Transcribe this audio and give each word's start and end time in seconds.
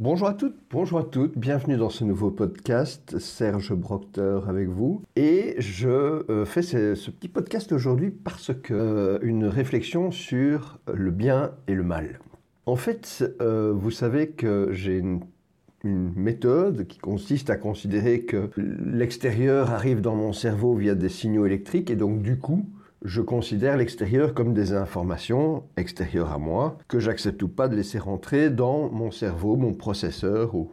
Bonjour 0.00 0.26
à 0.26 0.34
toutes, 0.34 0.56
bonjour 0.72 0.98
à 0.98 1.04
toutes, 1.04 1.38
bienvenue 1.38 1.76
dans 1.76 1.88
ce 1.88 2.02
nouveau 2.02 2.32
podcast, 2.32 3.16
Serge 3.20 3.72
Brocter 3.74 4.40
avec 4.48 4.66
vous. 4.66 5.02
Et 5.14 5.54
je 5.58 5.88
euh, 5.88 6.44
fais 6.44 6.62
ce, 6.62 7.10
petit 7.12 7.28
podcast 7.28 7.70
aujourd'hui 7.70 8.10
parce 8.10 8.50
que 8.52 8.74
euh, 8.74 9.18
une 9.22 9.44
réflexion 9.44 10.10
sur 10.10 10.80
le 10.92 11.12
bien 11.12 11.52
et 11.68 11.74
le 11.74 11.84
mal. 11.84 12.18
En 12.66 12.74
fait, 12.74 13.24
euh, 13.40 13.72
vous 13.72 13.92
savez 13.92 14.30
que 14.30 14.70
j'ai 14.72 14.98
une 14.98 15.22
méthode 15.84 16.88
qui 16.88 16.98
consiste 16.98 17.48
à 17.48 17.56
considérer 17.56 18.22
que 18.22 18.50
l'extérieur 18.56 19.70
arrive 19.70 20.00
dans 20.00 20.16
mon 20.16 20.32
cerveau 20.32 20.74
via 20.74 20.96
des 20.96 21.08
signaux 21.08 21.46
électriques 21.46 21.88
et 21.92 21.96
donc 21.96 22.20
du 22.20 22.36
coup, 22.36 22.66
je 23.04 23.20
considère 23.20 23.76
l'extérieur 23.76 24.32
comme 24.32 24.54
des 24.54 24.72
informations 24.72 25.64
extérieures 25.76 26.32
à 26.32 26.38
moi 26.38 26.78
que 26.88 26.98
j'accepte 26.98 27.42
ou 27.42 27.48
pas 27.48 27.68
de 27.68 27.76
laisser 27.76 27.98
rentrer 27.98 28.48
dans 28.48 28.88
mon 28.90 29.10
cerveau, 29.10 29.56
mon 29.56 29.74
processeur 29.74 30.54
ou, 30.54 30.72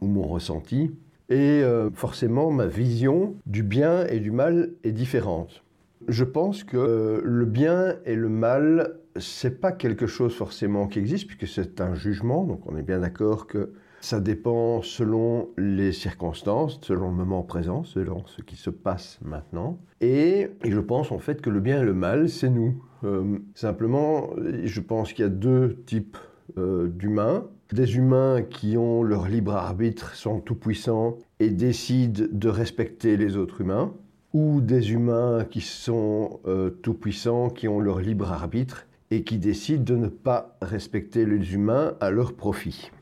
mon 0.00 0.26
ressenti. 0.26 0.90
Et 1.28 1.62
euh, 1.62 1.90
forcément, 1.90 2.50
ma 2.50 2.66
vision 2.66 3.34
du 3.46 3.62
bien 3.62 4.06
et 4.06 4.20
du 4.20 4.30
mal 4.30 4.70
est 4.84 4.92
différente. 4.92 5.64
Je 6.08 6.24
pense 6.24 6.64
que 6.64 6.76
euh, 6.76 7.20
le 7.24 7.44
bien 7.44 7.96
et 8.06 8.14
le 8.14 8.28
mal, 8.28 8.96
c'est 9.16 9.60
pas 9.60 9.72
quelque 9.72 10.06
chose 10.06 10.34
forcément 10.34 10.86
qui 10.86 10.98
existe 10.98 11.26
puisque 11.26 11.52
c'est 11.52 11.80
un 11.80 11.94
jugement. 11.94 12.44
Donc 12.44 12.60
on 12.66 12.76
est 12.76 12.82
bien 12.82 13.00
d'accord 13.00 13.46
que 13.46 13.72
ça 14.06 14.20
dépend 14.20 14.82
selon 14.82 15.48
les 15.58 15.90
circonstances, 15.90 16.78
selon 16.82 17.10
le 17.10 17.16
moment 17.16 17.42
présent, 17.42 17.82
selon 17.82 18.24
ce 18.26 18.40
qui 18.40 18.54
se 18.54 18.70
passe 18.70 19.18
maintenant. 19.20 19.80
Et, 20.00 20.48
je 20.62 20.78
pense 20.78 21.10
en 21.10 21.18
fait 21.18 21.40
que 21.42 21.50
le 21.50 21.58
bien 21.58 21.82
et 21.82 21.84
le 21.84 21.92
mal, 21.92 22.28
c'est 22.28 22.48
nous. 22.48 22.80
Euh, 23.02 23.38
simplement, 23.56 24.30
je 24.62 24.80
pense 24.80 25.12
qu'il 25.12 25.24
y 25.24 25.26
a 25.26 25.28
deux 25.28 25.82
types 25.86 26.18
euh, 26.56 26.86
d'humains. 26.86 27.48
Des 27.72 27.96
humains 27.96 28.42
qui 28.42 28.76
ont 28.76 29.02
leur 29.02 29.26
libre 29.26 29.56
arbitre, 29.56 30.14
sont 30.14 30.38
tout 30.38 30.54
puissants 30.54 31.18
et 31.40 31.50
décident 31.50 32.26
de 32.30 32.48
respecter 32.48 33.16
les 33.16 33.36
autres 33.36 33.62
humains. 33.62 33.92
Ou 34.32 34.60
des 34.60 34.92
humains 34.92 35.44
qui 35.50 35.62
sont 35.62 36.38
euh, 36.46 36.70
tout 36.70 36.94
puissants, 36.94 37.50
qui 37.50 37.66
ont 37.66 37.80
leur 37.80 37.98
libre 37.98 38.30
arbitre 38.30 38.86
et 39.10 39.24
qui 39.24 39.38
décident 39.38 39.82
de 39.82 39.96
ne 39.96 40.08
pas 40.08 40.56
respecter 40.62 41.26
les 41.26 41.54
humains 41.54 41.94
à 41.98 42.12
leur 42.12 42.34
profit. 42.34 42.92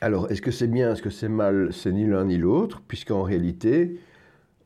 Alors, 0.00 0.30
est-ce 0.30 0.42
que 0.42 0.52
c'est 0.52 0.68
bien, 0.68 0.92
est-ce 0.92 1.02
que 1.02 1.10
c'est 1.10 1.28
mal? 1.28 1.72
C'est 1.72 1.92
ni 1.92 2.06
l'un 2.06 2.26
ni 2.26 2.38
l'autre, 2.38 2.82
puisqu'en 2.86 3.22
réalité, 3.22 3.98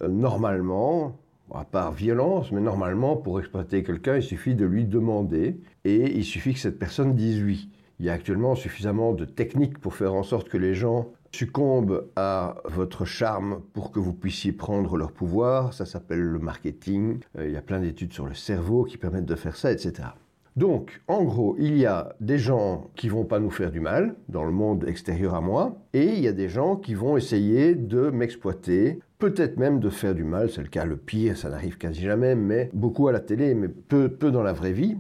euh, 0.03 0.09
normalement, 0.09 1.19
à 1.55 1.65
part 1.65 1.93
violence, 1.93 2.53
mais 2.53 2.61
normalement, 2.61 3.17
pour 3.17 3.41
exploiter 3.41 3.83
quelqu'un, 3.83 4.17
il 4.17 4.23
suffit 4.23 4.55
de 4.55 4.67
lui 4.67 4.85
demander, 4.85 5.59
et 5.85 6.19
il 6.19 6.25
suffit 6.25 6.53
que 6.53 6.59
cette 6.59 6.79
personne 6.79 7.15
dise 7.15 7.43
oui. 7.43 7.71
Il 7.99 8.07
y 8.07 8.11
a 8.11 8.13
actuellement 8.13 8.55
suffisamment 8.55 9.13
de 9.15 9.25
techniques 9.25 9.79
pour 9.79 9.95
faire 9.95 10.13
en 10.13 10.23
sorte 10.23 10.51
que 10.51 10.59
les 10.59 10.75
gens 10.75 11.09
succombent 11.35 12.11
à 12.17 12.57
votre 12.67 13.07
charme 13.07 13.63
pour 13.73 13.91
que 13.91 14.01
vous 14.01 14.13
puissiez 14.13 14.53
prendre 14.53 14.99
leur 14.99 15.13
pouvoir. 15.13 15.73
Ça 15.73 15.87
s'appelle 15.87 16.21
le 16.21 16.39
marketing. 16.39 17.21
Euh, 17.39 17.47
il 17.47 17.53
y 17.53 17.57
a 17.57 17.63
plein 17.63 17.81
d'études 17.81 18.13
sur 18.13 18.27
le 18.27 18.35
cerveau 18.35 18.85
qui 18.85 18.99
permettent 18.99 19.25
de 19.25 19.35
faire 19.35 19.57
ça, 19.57 19.73
etc. 19.73 20.09
Donc, 20.57 21.01
en 21.09 21.25
gros, 21.25 21.57
il 21.59 21.79
y 21.79 21.87
a 21.87 22.15
des 22.21 22.37
gens 22.37 22.91
qui 22.95 23.09
vont 23.09 23.25
pas 23.25 23.41
nous 23.41 23.51
faire 23.51 23.71
du 23.71 23.81
mal 23.81 24.15
dans 24.29 24.45
le 24.45 24.53
monde 24.53 24.85
extérieur 24.87 25.35
à 25.35 25.41
moi, 25.41 25.77
et 25.95 26.05
il 26.05 26.21
y 26.21 26.29
a 26.29 26.33
des 26.33 26.49
gens 26.49 26.77
qui 26.77 26.95
vont 26.95 27.17
essayer 27.17 27.75
de 27.75 28.11
m'exploiter, 28.11 29.01
peut-être 29.19 29.57
même 29.57 29.81
de 29.81 29.89
faire 29.89 30.15
du 30.15 30.25
mal, 30.25 30.51
c'est 30.51 30.63
le 30.63 30.69
cas 30.69 30.85
le 30.85 30.97
pire, 30.97 31.39
ça 31.39 31.49
n'arrive 31.49 31.79
quasi 31.79 32.03
jamais, 32.03 32.35
mais 32.35 32.71
beaucoup 32.75 33.09
à 33.09 33.13
la 33.13 33.21
télé, 33.21 33.55
mais 33.55 33.69
peu, 33.69 34.11
peu 34.11 34.31
dans 34.31 34.43
la 34.43 34.53
vraie 34.53 34.73
vie. 34.73 34.97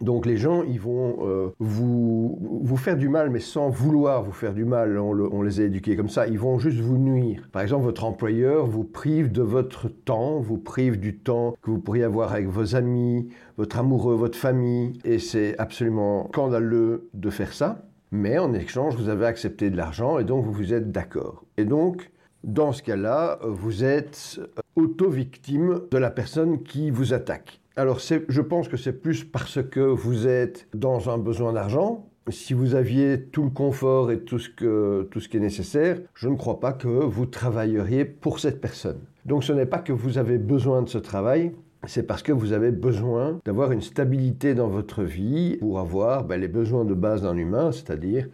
Donc 0.00 0.24
les 0.26 0.36
gens, 0.36 0.62
ils 0.62 0.80
vont 0.80 1.18
euh, 1.26 1.50
vous, 1.58 2.38
vous 2.62 2.76
faire 2.76 2.96
du 2.96 3.08
mal, 3.08 3.30
mais 3.30 3.40
sans 3.40 3.68
vouloir 3.68 4.22
vous 4.22 4.32
faire 4.32 4.54
du 4.54 4.64
mal. 4.64 4.98
On, 4.98 5.42
les 5.42 5.60
a 5.60 5.64
éduqués 5.64 5.96
comme 5.96 6.08
ça. 6.08 6.26
Ils 6.26 6.38
vont 6.38 6.58
juste 6.58 6.80
vous 6.80 6.98
nuire. 6.98 7.48
Par 7.52 7.62
exemple, 7.62 7.84
votre 7.84 8.04
employeur 8.04 8.66
vous 8.66 8.84
prive 8.84 9.30
de 9.30 9.42
votre 9.42 9.88
temps, 9.88 10.40
vous 10.40 10.58
prive 10.58 10.98
du 10.98 11.16
temps 11.16 11.54
que 11.62 11.70
vous 11.70 11.78
pourriez 11.78 12.04
avoir 12.04 12.32
avec 12.32 12.48
vos 12.48 12.74
amis, 12.74 13.28
votre 13.58 13.78
amoureux, 13.78 14.14
votre 14.14 14.38
famille. 14.38 14.98
Et 15.04 15.18
c'est 15.18 15.58
absolument 15.58 16.28
scandaleux 16.32 17.08
de 17.14 17.30
faire 17.30 17.52
ça. 17.52 17.84
Mais 18.12 18.38
en 18.38 18.52
échange, 18.54 18.96
vous 18.96 19.08
avez 19.08 19.26
accepté 19.26 19.70
de 19.70 19.76
l'argent 19.76 20.18
et 20.18 20.24
donc 20.24 20.44
vous 20.44 20.52
vous 20.52 20.74
êtes 20.74 20.90
d'accord. 20.90 21.44
Et 21.56 21.64
donc, 21.64 22.10
dans 22.42 22.72
ce 22.72 22.82
cas-là, 22.82 23.38
vous 23.42 23.84
êtes 23.84 24.40
auto-victime 24.74 25.82
de 25.90 25.98
la 25.98 26.10
personne 26.10 26.62
qui 26.62 26.90
vous 26.90 27.12
attaque. 27.12 27.59
Alors 27.76 28.00
je 28.00 28.40
pense 28.40 28.68
que 28.68 28.76
c'est 28.76 28.92
plus 28.92 29.24
parce 29.24 29.62
que 29.62 29.80
vous 29.80 30.26
êtes 30.26 30.68
dans 30.74 31.08
un 31.08 31.18
besoin 31.18 31.52
d'argent. 31.52 32.08
Si 32.28 32.52
vous 32.52 32.74
aviez 32.74 33.22
tout 33.22 33.44
le 33.44 33.50
confort 33.50 34.10
et 34.10 34.20
tout 34.20 34.38
ce, 34.38 34.48
qui 34.50 35.36
est 35.36 35.40
nécessaire, 35.40 35.98
je 36.14 36.28
ne 36.28 36.36
crois 36.36 36.60
pas 36.60 36.72
que 36.72 36.88
vous 36.88 37.26
travailleriez 37.26 38.04
pour 38.04 38.38
cette 38.38 38.60
personne. 38.60 39.00
Donc 39.24 39.44
ce 39.44 39.52
n'est 39.52 39.66
pas 39.66 39.78
que 39.78 39.92
vous 39.92 40.18
avez 40.18 40.38
besoin 40.38 40.82
de 40.82 40.88
ce 40.88 40.98
travail, 40.98 41.52
c'est 41.86 42.02
parce 42.02 42.22
que 42.22 42.32
vous 42.32 42.52
avez 42.52 42.72
besoin 42.72 43.40
d'avoir 43.44 43.72
une 43.72 43.80
stabilité 43.80 44.54
dans 44.54 44.68
votre 44.68 45.02
vie 45.02 45.56
pour 45.58 45.78
avoir 45.78 46.24
ben, 46.24 46.40
les 46.40 46.48
besoins 46.48 46.84
de 46.84 46.94
base 46.94 47.22
d'un 47.22 47.36
humain, 47.36 47.72
c'est-à-dire 47.72 48.28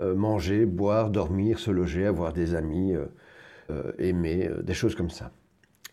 euh, 0.00 0.14
manger, 0.14 0.64
boire, 0.64 1.10
dormir, 1.10 1.58
se 1.58 1.70
loger, 1.70 2.06
avoir 2.06 2.32
des 2.32 2.54
amis, 2.54 2.94
euh, 2.94 3.06
euh, 3.70 3.92
aimer, 3.98 4.48
des 4.62 4.74
choses 4.74 4.94
comme 4.94 5.10
ça. 5.10 5.30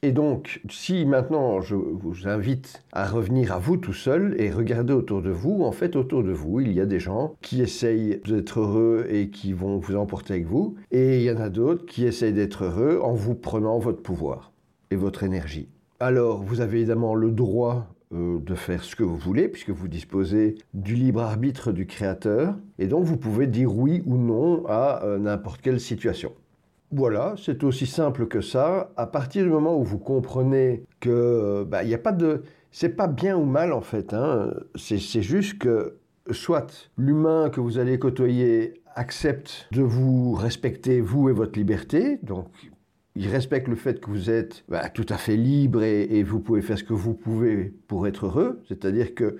Et 0.05 0.11
donc, 0.11 0.61
si 0.69 1.03
maintenant 1.03 1.61
je 1.61 1.73
vous 1.73 2.27
invite 2.27 2.83
à 2.91 3.07
revenir 3.07 3.51
à 3.51 3.57
vous 3.57 3.75
tout 3.75 3.91
seul 3.91 4.35
et 4.37 4.51
regarder 4.51 4.93
autour 4.93 5.23
de 5.23 5.31
vous, 5.31 5.63
en 5.63 5.71
fait, 5.71 5.95
autour 5.95 6.23
de 6.23 6.31
vous, 6.31 6.59
il 6.59 6.73
y 6.73 6.79
a 6.79 6.85
des 6.85 6.99
gens 6.99 7.33
qui 7.41 7.59
essayent 7.59 8.21
d'être 8.23 8.59
heureux 8.59 9.07
et 9.09 9.31
qui 9.31 9.51
vont 9.51 9.79
vous 9.79 9.95
emporter 9.95 10.35
avec 10.35 10.45
vous, 10.45 10.75
et 10.91 11.17
il 11.17 11.23
y 11.23 11.31
en 11.31 11.41
a 11.41 11.49
d'autres 11.49 11.87
qui 11.87 12.05
essayent 12.05 12.33
d'être 12.33 12.65
heureux 12.65 12.99
en 13.01 13.13
vous 13.13 13.33
prenant 13.33 13.79
votre 13.79 14.03
pouvoir 14.03 14.51
et 14.91 14.95
votre 14.95 15.23
énergie. 15.23 15.69
Alors, 15.99 16.43
vous 16.43 16.61
avez 16.61 16.81
évidemment 16.81 17.15
le 17.15 17.31
droit 17.31 17.87
euh, 18.13 18.37
de 18.37 18.53
faire 18.53 18.83
ce 18.83 18.95
que 18.95 19.03
vous 19.03 19.17
voulez, 19.17 19.47
puisque 19.47 19.71
vous 19.71 19.87
disposez 19.87 20.59
du 20.75 20.93
libre 20.93 21.21
arbitre 21.21 21.71
du 21.71 21.87
Créateur, 21.87 22.53
et 22.77 22.85
donc 22.85 23.05
vous 23.05 23.17
pouvez 23.17 23.47
dire 23.47 23.75
oui 23.75 24.03
ou 24.05 24.17
non 24.17 24.67
à 24.67 25.03
euh, 25.03 25.17
n'importe 25.17 25.61
quelle 25.61 25.79
situation. 25.79 26.31
Voilà, 26.91 27.35
c'est 27.37 27.63
aussi 27.63 27.85
simple 27.85 28.27
que 28.27 28.41
ça. 28.41 28.91
À 28.95 29.07
partir 29.07 29.43
du 29.43 29.49
moment 29.49 29.77
où 29.77 29.83
vous 29.83 29.97
comprenez 29.97 30.85
que 30.99 31.63
bah, 31.63 31.83
il 31.83 31.87
n'y 31.87 31.93
a 31.93 31.99
pas 31.99 32.11
de, 32.11 32.43
c'est 32.71 32.95
pas 32.95 33.07
bien 33.07 33.35
ou 33.35 33.45
mal 33.45 33.73
en 33.73 33.81
fait. 33.81 34.13
Hein. 34.13 34.53
C'est 34.75 35.21
juste 35.21 35.57
que 35.57 35.97
soit 36.31 36.89
l'humain 36.97 37.49
que 37.49 37.59
vous 37.59 37.77
allez 37.79 37.99
côtoyer 37.99 38.81
accepte 38.95 39.67
de 39.71 39.81
vous 39.81 40.33
respecter 40.33 41.01
vous 41.01 41.29
et 41.29 41.33
votre 41.33 41.59
liberté, 41.59 42.19
donc 42.23 42.47
il 43.15 43.27
respecte 43.27 43.67
le 43.67 43.75
fait 43.75 43.99
que 43.99 44.09
vous 44.09 44.29
êtes 44.29 44.63
bah, 44.69 44.89
tout 44.89 45.05
à 45.09 45.17
fait 45.17 45.35
libre 45.35 45.83
et, 45.83 46.03
et, 46.03 46.23
vous 46.23 46.39
pouvez 46.39 46.61
faire 46.61 46.77
ce 46.77 46.83
que 46.83 46.93
vous 46.93 47.13
pouvez 47.13 47.73
pour 47.87 48.07
être 48.07 48.25
heureux, 48.25 48.61
c'est-à-dire 48.67 49.15
que 49.15 49.37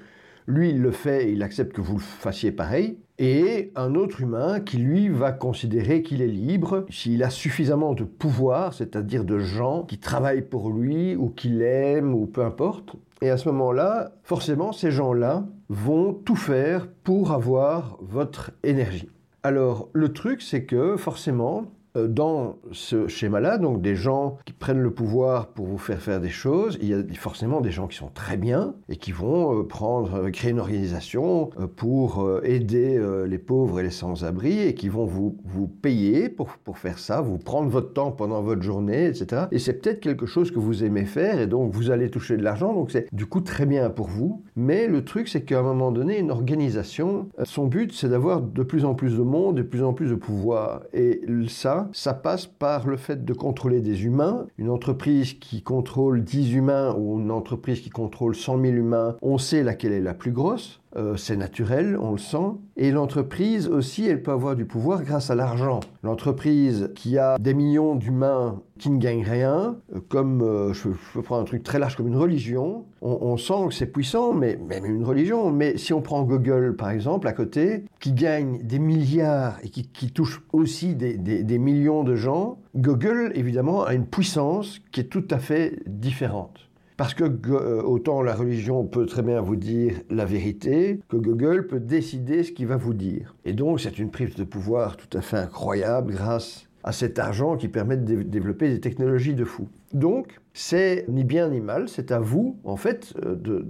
lui, 0.47 0.69
il 0.69 0.81
le 0.81 0.91
fait 0.91 1.27
et 1.27 1.31
il 1.31 1.43
accepte 1.43 1.73
que 1.73 1.81
vous 1.81 1.95
le 1.95 2.01
fassiez 2.01 2.51
pareil. 2.51 2.99
Et 3.17 3.71
un 3.75 3.95
autre 3.95 4.21
humain 4.21 4.59
qui, 4.59 4.77
lui, 4.77 5.07
va 5.07 5.31
considérer 5.31 6.01
qu'il 6.01 6.21
est 6.21 6.27
libre 6.27 6.85
s'il 6.89 7.23
a 7.23 7.29
suffisamment 7.29 7.93
de 7.93 8.03
pouvoir, 8.03 8.73
c'est-à-dire 8.73 9.23
de 9.23 9.39
gens 9.39 9.83
qui 9.83 9.99
travaillent 9.99 10.41
pour 10.41 10.69
lui 10.69 11.15
ou 11.15 11.29
qui 11.29 11.47
l'aiment 11.47 12.13
ou 12.13 12.25
peu 12.25 12.43
importe. 12.43 12.95
Et 13.21 13.29
à 13.29 13.37
ce 13.37 13.47
moment-là, 13.49 14.11
forcément, 14.23 14.73
ces 14.73 14.91
gens-là 14.91 15.45
vont 15.69 16.13
tout 16.13 16.35
faire 16.35 16.87
pour 17.03 17.31
avoir 17.31 17.97
votre 18.01 18.51
énergie. 18.63 19.09
Alors, 19.43 19.89
le 19.93 20.11
truc, 20.11 20.41
c'est 20.41 20.65
que 20.65 20.97
forcément, 20.97 21.65
dans 21.95 22.57
ce 22.71 23.07
schéma-là, 23.07 23.57
donc 23.57 23.81
des 23.81 23.95
gens 23.95 24.37
qui 24.45 24.53
prennent 24.53 24.81
le 24.81 24.91
pouvoir 24.91 25.47
pour 25.47 25.65
vous 25.65 25.77
faire 25.77 26.01
faire 26.01 26.19
des 26.19 26.29
choses, 26.29 26.77
il 26.81 26.89
y 26.89 26.93
a 26.93 27.01
forcément 27.17 27.61
des 27.61 27.71
gens 27.71 27.87
qui 27.87 27.97
sont 27.97 28.09
très 28.13 28.37
bien 28.37 28.75
et 28.89 28.97
qui 28.97 29.11
vont 29.11 29.59
euh, 29.59 29.67
euh, 30.15 30.31
créer 30.31 30.51
une 30.51 30.59
organisation 30.59 31.49
pour 31.75 32.27
aider 32.43 33.01
les 33.27 33.37
pauvres 33.37 33.79
et 33.79 33.83
les 33.83 33.89
sans-abri 33.89 34.59
et 34.61 34.73
qui 34.73 34.89
vont 34.89 35.05
vous, 35.05 35.37
vous 35.45 35.67
payer 35.67 36.29
pour, 36.29 36.47
pour 36.63 36.77
faire 36.77 36.99
ça, 36.99 37.21
vous 37.21 37.37
prendre 37.37 37.69
votre 37.69 37.93
temps 37.93 38.11
pendant 38.11 38.41
votre 38.41 38.61
journée, 38.61 39.07
etc. 39.07 39.43
Et 39.51 39.59
c'est 39.59 39.73
peut-être 39.73 39.99
quelque 39.99 40.25
chose 40.25 40.51
que 40.51 40.59
vous 40.59 40.83
aimez 40.83 41.05
faire 41.05 41.39
et 41.39 41.47
donc 41.47 41.71
vous 41.73 41.91
allez 41.91 42.09
toucher 42.09 42.37
de 42.37 42.43
l'argent, 42.43 42.73
donc 42.73 42.91
c'est 42.91 43.07
du 43.13 43.25
coup 43.25 43.41
très 43.41 43.65
bien 43.65 43.89
pour 43.89 44.07
vous. 44.07 44.43
Mais 44.55 44.87
le 44.87 45.03
truc, 45.03 45.27
c'est 45.27 45.43
qu'à 45.43 45.59
un 45.59 45.63
moment 45.63 45.91
donné, 45.91 46.19
une 46.19 46.31
organisation, 46.31 47.29
son 47.43 47.67
but, 47.67 47.93
c'est 47.93 48.09
d'avoir 48.09 48.41
de 48.41 48.63
plus 48.63 48.85
en 48.85 48.95
plus 48.95 49.17
de 49.17 49.21
monde, 49.21 49.57
de 49.57 49.61
plus 49.61 49.83
en 49.83 49.93
plus 49.93 50.09
de 50.09 50.15
pouvoir. 50.15 50.83
Et 50.93 51.21
ça, 51.47 51.84
ça 51.93 52.13
passe 52.13 52.45
par 52.45 52.87
le 52.87 52.97
fait 52.97 53.25
de 53.25 53.33
contrôler 53.33 53.81
des 53.81 54.05
humains. 54.05 54.47
Une 54.57 54.69
entreprise 54.69 55.33
qui 55.33 55.61
contrôle 55.61 56.23
10 56.23 56.53
humains 56.53 56.95
ou 56.97 57.19
une 57.19 57.31
entreprise 57.31 57.81
qui 57.81 57.89
contrôle 57.89 58.35
100 58.35 58.61
000 58.61 58.73
humains, 58.73 59.15
on 59.21 59.37
sait 59.37 59.63
laquelle 59.63 59.93
est 59.93 60.01
la 60.01 60.13
plus 60.13 60.31
grosse. 60.31 60.81
Euh, 60.97 61.17
c'est 61.17 61.35
naturel, 61.35 61.97
on 61.99 62.11
le 62.11 62.17
sent. 62.17 62.55
Et 62.77 62.91
l'entreprise 62.91 63.67
aussi, 63.67 64.05
elle 64.05 64.21
peut 64.21 64.31
avoir 64.31 64.55
du 64.55 64.65
pouvoir 64.65 65.03
grâce 65.03 65.29
à 65.29 65.35
l'argent. 65.35 65.81
L'entreprise 66.03 66.91
qui 66.95 67.17
a 67.17 67.37
des 67.37 67.53
millions 67.53 67.95
d'humains 67.95 68.61
qui 68.79 68.89
ne 68.89 68.97
gagnent 68.97 69.23
rien, 69.23 69.75
euh, 69.93 69.99
comme 70.07 70.41
euh, 70.41 70.73
je, 70.73 70.89
peux 71.13 71.21
prendre 71.21 71.41
un 71.41 71.45
truc 71.45 71.63
très 71.63 71.79
large 71.79 71.95
comme 71.95 72.07
une 72.07 72.15
religion, 72.15 72.85
on, 73.01 73.37
sent 73.37 73.67
que 73.67 73.73
c'est 73.73 73.85
puissant, 73.85 74.33
mais 74.33 74.57
même 74.57 74.85
une 74.85 75.03
religion. 75.03 75.51
Mais 75.51 75.77
si 75.77 75.93
on 75.93 76.01
prend 76.01 76.23
Google 76.23 76.75
par 76.75 76.89
exemple 76.89 77.27
à 77.27 77.33
côté, 77.33 77.85
qui 77.99 78.13
gagne 78.13 78.59
des 78.63 78.79
milliards 78.79 79.57
et 79.63 79.69
qui, 79.69 80.11
touche 80.11 80.41
aussi 80.53 80.95
des, 80.95 81.17
des 81.17 81.57
millions 81.59 82.03
de 82.03 82.15
gens, 82.15 82.57
Google 82.75 83.31
évidemment 83.35 83.83
a 83.83 83.93
une 83.93 84.07
puissance 84.07 84.79
qui 84.91 85.01
est 85.01 85.05
tout 85.05 85.27
à 85.29 85.37
fait 85.37 85.79
différente. 85.85 86.65
Parce 86.97 87.13
que 87.13 87.23
euh, 87.23 87.81
autant 87.81 88.21
la 88.21 88.35
religion 88.35 88.85
peut 88.85 89.05
très 89.05 89.21
bien 89.21 89.41
vous 89.41 89.55
dire 89.55 89.93
la 90.09 90.25
vérité, 90.25 91.01
que 91.09 91.17
Google 91.17 91.67
peut 91.67 91.79
décider 91.79 92.43
ce 92.43 92.51
qu'il 92.51 92.67
va 92.67 92.77
vous 92.77 92.93
dire. 92.93 93.35
Et 93.43 93.53
donc 93.53 93.81
c'est 93.81 93.99
une 93.99 94.11
prise 94.11 94.35
de 94.35 94.43
pouvoir 94.43 94.95
tout 94.97 95.17
à 95.17 95.21
fait 95.21 95.37
incroyable 95.37 96.13
grâce 96.13 96.67
à 96.85 96.91
cet 96.91 97.17
argent 97.17 97.57
qui 97.57 97.67
permet 97.67 97.97
de 97.97 98.21
développer 98.21 98.69
des 98.69 98.79
technologies 98.79 99.33
de 99.33 99.43
fou. 99.43 99.67
Donc, 99.93 100.39
c'est 100.53 101.05
ni 101.09 101.23
bien 101.23 101.49
ni 101.49 101.59
mal, 101.59 101.89
c'est 101.89 102.11
à 102.11 102.19
vous, 102.19 102.59
en 102.63 102.77
fait, 102.77 103.13
euh, 103.25 103.35
de, 103.35 103.65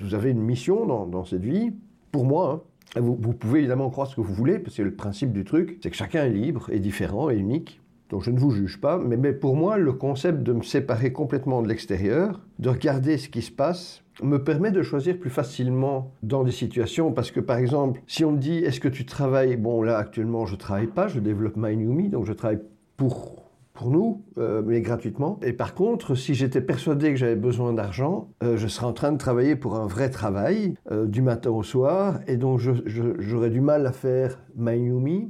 vous 0.00 0.14
avez 0.14 0.30
une 0.30 0.42
mission 0.42 0.86
dans, 0.86 1.24
cette 1.24 1.42
vie, 1.42 1.72
pour 2.12 2.24
moi. 2.24 2.64
Hein. 2.94 3.00
Vous, 3.00 3.18
vous, 3.20 3.32
pouvez 3.32 3.60
évidemment 3.60 3.90
croire 3.90 4.06
ce 4.06 4.14
que 4.14 4.20
vous 4.20 4.32
voulez, 4.32 4.60
parce 4.60 4.76
que 4.76 4.82
le 4.82 4.94
principe 4.94 5.32
du 5.32 5.44
truc, 5.44 5.78
c'est 5.82 5.90
que 5.90 5.96
chacun 5.96 6.24
est 6.24 6.30
libre, 6.30 6.70
est 6.70 6.78
différent, 6.78 7.30
est 7.30 7.36
unique. 7.36 7.80
Donc 8.10 8.22
je 8.22 8.30
ne 8.30 8.38
vous 8.38 8.50
juge 8.50 8.80
pas, 8.80 8.98
mais, 8.98 9.32
pour 9.32 9.56
moi, 9.56 9.78
le 9.78 9.92
concept 9.92 10.42
de 10.42 10.52
me 10.52 10.62
séparer 10.62 11.12
complètement 11.12 11.62
de 11.62 11.68
l'extérieur, 11.68 12.40
de 12.58 12.68
regarder 12.68 13.18
ce 13.18 13.28
qui 13.28 13.42
se 13.42 13.50
passe, 13.50 14.02
me 14.22 14.42
permet 14.42 14.70
de 14.70 14.82
choisir 14.82 15.18
plus 15.18 15.30
facilement 15.30 16.12
dans 16.22 16.42
des 16.42 16.52
situations 16.52 17.12
parce 17.12 17.30
que 17.30 17.40
par 17.40 17.58
exemple 17.58 18.00
si 18.06 18.24
on 18.24 18.32
me 18.32 18.38
dit 18.38 18.58
est-ce 18.58 18.80
que 18.80 18.88
tu 18.88 19.04
travailles? 19.04 19.56
Bon 19.56 19.82
là 19.82 19.98
actuellement 19.98 20.46
je 20.46 20.56
travaille 20.56 20.86
pas 20.86 21.06
je 21.06 21.20
développe 21.20 21.56
MyNewMe 21.56 22.08
donc 22.08 22.24
je 22.24 22.32
travaille 22.32 22.60
pour 22.96 23.46
pour 23.76 23.90
nous, 23.90 24.22
euh, 24.38 24.62
mais 24.64 24.80
gratuitement. 24.80 25.38
Et 25.42 25.52
par 25.52 25.74
contre, 25.74 26.14
si 26.14 26.34
j'étais 26.34 26.60
persuadé 26.60 27.10
que 27.10 27.16
j'avais 27.16 27.36
besoin 27.36 27.72
d'argent, 27.72 28.30
euh, 28.42 28.56
je 28.56 28.66
serais 28.66 28.86
en 28.86 28.92
train 28.92 29.12
de 29.12 29.18
travailler 29.18 29.54
pour 29.54 29.76
un 29.76 29.86
vrai 29.86 30.10
travail, 30.10 30.74
euh, 30.90 31.06
du 31.06 31.22
matin 31.22 31.50
au 31.50 31.62
soir, 31.62 32.20
et 32.26 32.36
donc 32.36 32.58
j'aurais 32.58 33.50
du 33.50 33.60
mal 33.60 33.86
à 33.86 33.92
faire 33.92 34.40
MyNewMe, 34.56 35.28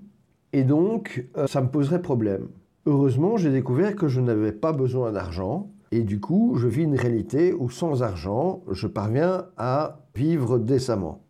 et 0.53 0.63
donc 0.63 1.27
ça 1.47 1.61
me 1.61 1.69
poserait 1.69 2.01
problème. 2.01 2.49
Heureusement, 2.89 3.37
j'ai 3.37 3.51
découvert 3.51 3.97
que 3.97 4.07
je 4.07 4.21
n'avais 4.21 4.53
pas 4.53 4.73
besoin 4.73 5.11
d'argent 5.11 5.69
et 5.91 6.05
du 6.05 6.21
coup, 6.21 6.55
je 6.57 6.69
vis 6.69 6.85
une 6.85 6.95
réalité 6.95 7.53
où 7.53 7.69
sans 7.69 8.05
argent, 8.05 8.63
je 8.71 8.87
parviens 8.87 9.47
à 9.57 9.99
vivre 10.15 10.59
décemment. 10.59 11.23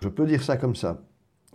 Je 0.00 0.08
peux 0.08 0.26
dire 0.26 0.42
ça 0.42 0.56
comme 0.56 0.74
ça. 0.74 1.02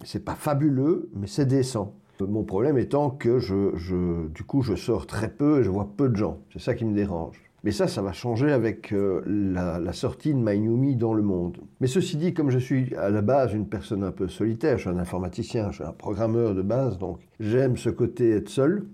C'est 0.05 0.23
pas 0.23 0.35
fabuleux, 0.35 1.09
mais 1.13 1.27
c'est 1.27 1.45
décent. 1.45 1.93
Mon 2.21 2.43
problème 2.43 2.77
étant 2.77 3.09
que 3.09 3.39
je, 3.39 4.27
du 4.27 4.43
coup, 4.43 4.61
je 4.61 4.75
sors 4.75 5.07
très 5.07 5.29
peu 5.29 5.59
et 5.59 5.63
je 5.63 5.69
vois 5.69 5.89
peu 5.95 6.07
de 6.07 6.15
gens. 6.15 6.39
C'est 6.53 6.61
ça 6.61 6.73
qui 6.73 6.85
me 6.85 6.95
dérange. 6.95 7.41
Mais 7.65 7.71
ça, 7.71 7.89
ça 7.89 8.01
va 8.01 8.13
changer 8.13 8.53
avec 8.53 8.93
euh, 8.93 9.21
la, 9.25 9.91
sortie 9.91 10.33
de 10.33 10.39
MyNewMe 10.39 10.95
dans 10.95 11.13
le 11.13 11.21
monde. 11.21 11.57
Mais 11.81 11.87
ceci 11.87 12.15
dit, 12.15 12.33
comme 12.33 12.49
je 12.49 12.59
suis 12.59 12.95
à 12.95 13.09
la 13.09 13.21
base 13.21 13.53
une 13.53 13.67
personne 13.67 14.05
un 14.05 14.11
peu 14.11 14.29
solitaire, 14.29 14.77
je 14.77 14.83
suis 14.83 14.89
un 14.89 14.97
informaticien, 14.97 15.71
je 15.71 15.75
suis 15.75 15.83
un 15.83 15.91
programmeur 15.91 16.55
de 16.55 16.61
base, 16.61 16.97
donc 16.97 17.19
j'aime 17.41 17.75
ce 17.75 17.89
côté 17.89 18.31
être 18.31 18.47
seul. 18.47 18.85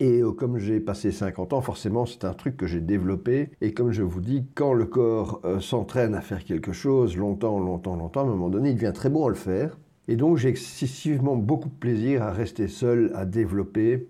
Et 0.00 0.22
euh, 0.22 0.32
comme 0.32 0.58
j'ai 0.58 0.80
passé 0.80 1.12
50 1.12 1.52
ans, 1.52 1.60
forcément, 1.60 2.06
c'est 2.06 2.24
un 2.24 2.32
truc 2.32 2.56
que 2.56 2.66
j'ai 2.66 2.80
développé. 2.80 3.50
Et 3.60 3.74
comme 3.74 3.92
je 3.92 4.02
vous 4.02 4.20
dis, 4.20 4.46
quand 4.54 4.72
le 4.72 4.86
corps 4.86 5.40
euh, 5.44 5.60
s'entraîne 5.60 6.14
à 6.14 6.22
faire 6.22 6.42
quelque 6.42 6.72
chose 6.72 7.18
longtemps, 7.18 7.60
longtemps, 7.60 7.96
longtemps, 7.96 8.20
à 8.20 8.24
un 8.24 8.26
moment 8.26 8.48
donné, 8.48 8.70
il 8.70 8.76
devient 8.76 8.92
très 8.94 9.10
bon 9.10 9.26
à 9.26 9.28
le 9.28 9.34
faire. 9.34 9.78
Et 10.08 10.16
donc, 10.16 10.38
j'ai 10.38 10.48
excessivement 10.48 11.36
beaucoup 11.36 11.68
de 11.68 11.74
plaisir 11.74 12.22
à 12.22 12.32
rester 12.32 12.66
seul, 12.66 13.12
à 13.14 13.26
développer. 13.26 14.08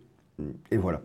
Et 0.70 0.76
voilà. 0.76 1.02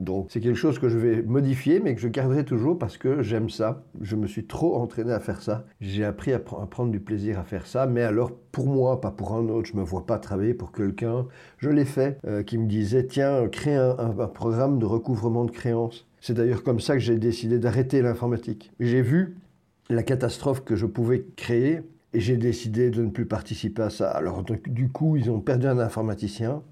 Donc 0.00 0.26
c'est 0.30 0.40
quelque 0.40 0.56
chose 0.56 0.78
que 0.78 0.88
je 0.88 0.98
vais 0.98 1.22
modifier, 1.22 1.80
mais 1.80 1.94
que 1.94 2.00
je 2.00 2.08
garderai 2.08 2.44
toujours 2.44 2.78
parce 2.78 2.96
que 2.96 3.22
j'aime 3.22 3.48
ça. 3.48 3.84
Je 4.00 4.16
me 4.16 4.26
suis 4.26 4.44
trop 4.46 4.76
entraîné 4.76 5.12
à 5.12 5.20
faire 5.20 5.40
ça. 5.40 5.64
J'ai 5.80 6.04
appris 6.04 6.32
à, 6.32 6.38
prendre 6.38 6.90
du 6.90 7.00
plaisir 7.00 7.38
à 7.38 7.44
faire 7.44 7.66
ça, 7.66 7.86
mais 7.86 8.02
alors 8.02 8.32
pour 8.52 8.66
moi, 8.66 9.00
pas 9.00 9.10
pour 9.10 9.34
un 9.34 9.48
autre. 9.48 9.68
Je 9.68 9.76
me 9.76 9.82
vois 9.82 10.04
pas 10.06 10.18
travailler 10.18 10.54
pour 10.54 10.72
quelqu'un. 10.72 11.26
Je 11.58 11.70
l'ai 11.70 11.84
fait, 11.84 12.18
euh, 12.26 12.42
qui 12.42 12.58
me 12.58 12.66
disait 12.66 13.06
tiens, 13.06 13.48
crée 13.48 13.76
un, 13.76 13.96
un 13.98 14.26
programme 14.26 14.78
de 14.78 14.86
recouvrement 14.86 15.44
de 15.44 15.50
créances. 15.50 16.06
C'est 16.20 16.34
d'ailleurs 16.34 16.62
comme 16.62 16.80
ça 16.80 16.94
que 16.94 17.00
j'ai 17.00 17.18
décidé 17.18 17.58
d'arrêter 17.58 18.02
l'informatique. 18.02 18.72
J'ai 18.80 19.02
vu 19.02 19.36
la 19.90 20.02
catastrophe 20.02 20.64
que 20.64 20.76
je 20.76 20.86
pouvais 20.86 21.24
créer 21.36 21.82
et 22.14 22.20
j'ai 22.20 22.36
décidé 22.36 22.90
de 22.90 23.02
ne 23.02 23.10
plus 23.10 23.26
participer 23.26 23.82
à 23.82 23.90
ça. 23.90 24.10
Alors 24.10 24.42
du 24.42 24.88
coup, 24.88 25.16
ils 25.16 25.30
ont 25.30 25.40
perdu 25.40 25.66
un 25.66 25.78
informaticien. 25.78 26.62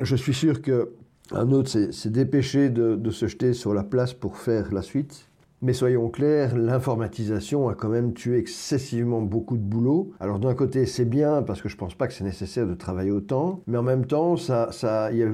Je 0.00 0.16
suis 0.16 0.34
sûr 0.34 0.62
que 0.62 0.92
un 1.32 1.52
autre 1.52 1.70
s'est 1.70 2.10
dépêché 2.10 2.70
de, 2.70 3.10
se 3.10 3.26
jeter 3.26 3.52
sur 3.52 3.74
la 3.74 3.84
place 3.84 4.12
pour 4.12 4.36
faire 4.36 4.72
la 4.72 4.82
suite. 4.82 5.26
Mais 5.62 5.74
soyons 5.74 6.08
clairs, 6.08 6.56
l'informatisation 6.56 7.68
a 7.68 7.74
quand 7.74 7.90
même 7.90 8.14
tué 8.14 8.38
excessivement 8.38 9.20
beaucoup 9.20 9.58
de 9.58 9.62
boulot. 9.62 10.12
Alors 10.18 10.38
d'un 10.38 10.54
côté, 10.54 10.86
c'est 10.86 11.04
bien 11.04 11.42
parce 11.42 11.60
que 11.60 11.68
je 11.68 11.74
ne 11.74 11.78
pense 11.78 11.94
pas 11.94 12.06
que 12.06 12.14
c'est 12.14 12.24
nécessaire 12.24 12.66
de 12.66 12.72
travailler 12.72 13.10
autant, 13.10 13.60
mais 13.66 13.76
en 13.76 13.82
même 13.82 14.06
temps, 14.06 14.38
ça, 14.38 14.70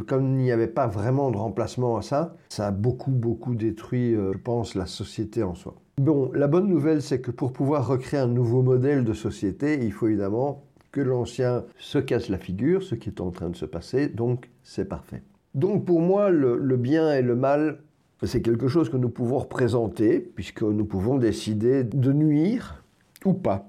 comme 0.08 0.40
il 0.40 0.44
n'y 0.44 0.50
avait 0.50 0.66
pas 0.66 0.88
vraiment 0.88 1.30
de 1.30 1.36
remplacement 1.36 1.96
à 1.96 2.02
ça, 2.02 2.34
ça 2.48 2.66
a 2.66 2.70
beaucoup, 2.72 3.12
beaucoup 3.12 3.54
détruit, 3.54 4.16
euh, 4.16 4.32
je 4.32 4.38
pense, 4.38 4.74
la 4.74 4.86
société 4.86 5.44
en 5.44 5.54
soi. 5.54 5.76
Bon, 5.98 6.32
la 6.34 6.48
bonne 6.48 6.66
nouvelle, 6.66 7.02
c'est 7.02 7.20
que 7.20 7.30
pour 7.30 7.52
pouvoir 7.52 7.86
recréer 7.86 8.18
un 8.18 8.26
nouveau 8.26 8.62
modèle 8.62 9.04
de 9.04 9.12
société, 9.12 9.78
il 9.80 9.92
faut 9.92 10.08
évidemment 10.08 10.64
que 10.90 11.00
l'ancien 11.00 11.64
se 11.78 11.98
casse 11.98 12.28
la 12.30 12.38
figure, 12.38 12.82
ce 12.82 12.96
qui 12.96 13.10
est 13.10 13.20
en 13.20 13.30
train 13.30 13.48
de 13.48 13.56
se 13.56 13.64
passer, 13.64 14.08
donc 14.08 14.50
c'est 14.64 14.88
parfait. 14.88 15.22
Donc 15.56 15.86
pour 15.86 16.00
moi, 16.00 16.30
le, 16.30 16.76
bien 16.76 17.14
et 17.14 17.22
le 17.22 17.34
mal, 17.34 17.78
c'est 18.22 18.42
quelque 18.42 18.68
chose 18.68 18.90
que 18.90 18.98
nous 18.98 19.08
pouvons 19.08 19.38
représenter, 19.38 20.20
puisque 20.20 20.62
nous 20.62 20.84
pouvons 20.84 21.16
décider 21.16 21.82
de 21.82 22.12
nuire 22.12 22.84
ou 23.24 23.32
pas. 23.32 23.66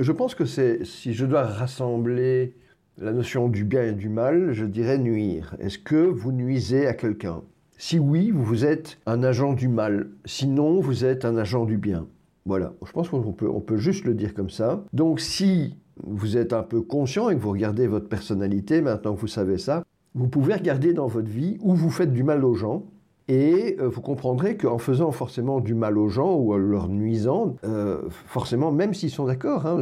Je 0.00 0.10
pense 0.10 0.34
que 0.34 0.46
c'est, 0.46 0.84
si 0.84 1.12
je 1.12 1.26
dois 1.26 1.44
rassembler 1.44 2.56
la 2.98 3.12
notion 3.12 3.48
du 3.48 3.64
bien 3.64 3.84
et 3.84 3.92
du 3.92 4.08
mal, 4.08 4.52
je 4.52 4.64
dirais 4.64 4.98
nuire. 4.98 5.54
Est-ce 5.60 5.78
que 5.78 5.96
vous 5.96 6.32
nuisez 6.32 6.86
à 6.86 6.94
quelqu'un? 6.94 7.42
Si 7.76 7.98
oui, 7.98 8.30
vous 8.30 8.64
êtes 8.64 8.98
un 9.04 9.22
agent 9.22 9.52
du 9.52 9.68
mal. 9.68 10.08
Sinon, 10.24 10.80
vous 10.80 11.04
êtes 11.04 11.24
un 11.24 11.36
agent 11.36 11.64
du 11.64 11.76
bien. 11.76 12.06
Voilà, 12.46 12.72
je 12.84 12.92
pense 12.92 13.08
qu'on 13.08 13.32
peut, 13.32 13.48
on 13.48 13.60
peut 13.60 13.76
juste 13.76 14.04
le 14.04 14.14
dire 14.14 14.34
comme 14.34 14.50
ça. 14.50 14.84
Donc 14.92 15.20
si 15.20 15.76
vous 16.02 16.36
êtes 16.36 16.52
un 16.52 16.62
peu 16.62 16.80
conscient 16.80 17.30
et 17.30 17.36
que 17.36 17.40
vous 17.40 17.50
regardez 17.50 17.86
votre 17.86 18.08
personnalité, 18.08 18.80
maintenant 18.80 19.14
que 19.14 19.20
vous 19.20 19.26
savez 19.26 19.58
ça, 19.58 19.84
vous 20.14 20.28
pouvez 20.28 20.54
regarder 20.54 20.92
dans 20.92 21.06
votre 21.06 21.28
vie 21.28 21.58
où 21.60 21.74
vous 21.74 21.90
faites 21.90 22.12
du 22.12 22.22
mal 22.22 22.44
aux 22.44 22.54
gens 22.54 22.84
et 23.26 23.76
euh, 23.80 23.88
vous 23.88 24.00
comprendrez 24.00 24.56
qu'en 24.56 24.78
faisant 24.78 25.10
forcément 25.10 25.60
du 25.60 25.74
mal 25.74 25.96
aux 25.96 26.08
gens 26.08 26.34
ou 26.34 26.52
en 26.52 26.56
leur 26.56 26.88
nuisant, 26.88 27.56
euh, 27.64 28.02
forcément, 28.26 28.70
même 28.70 28.92
s'ils 28.92 29.10
sont 29.10 29.24
d'accord, 29.24 29.66
hein, 29.66 29.80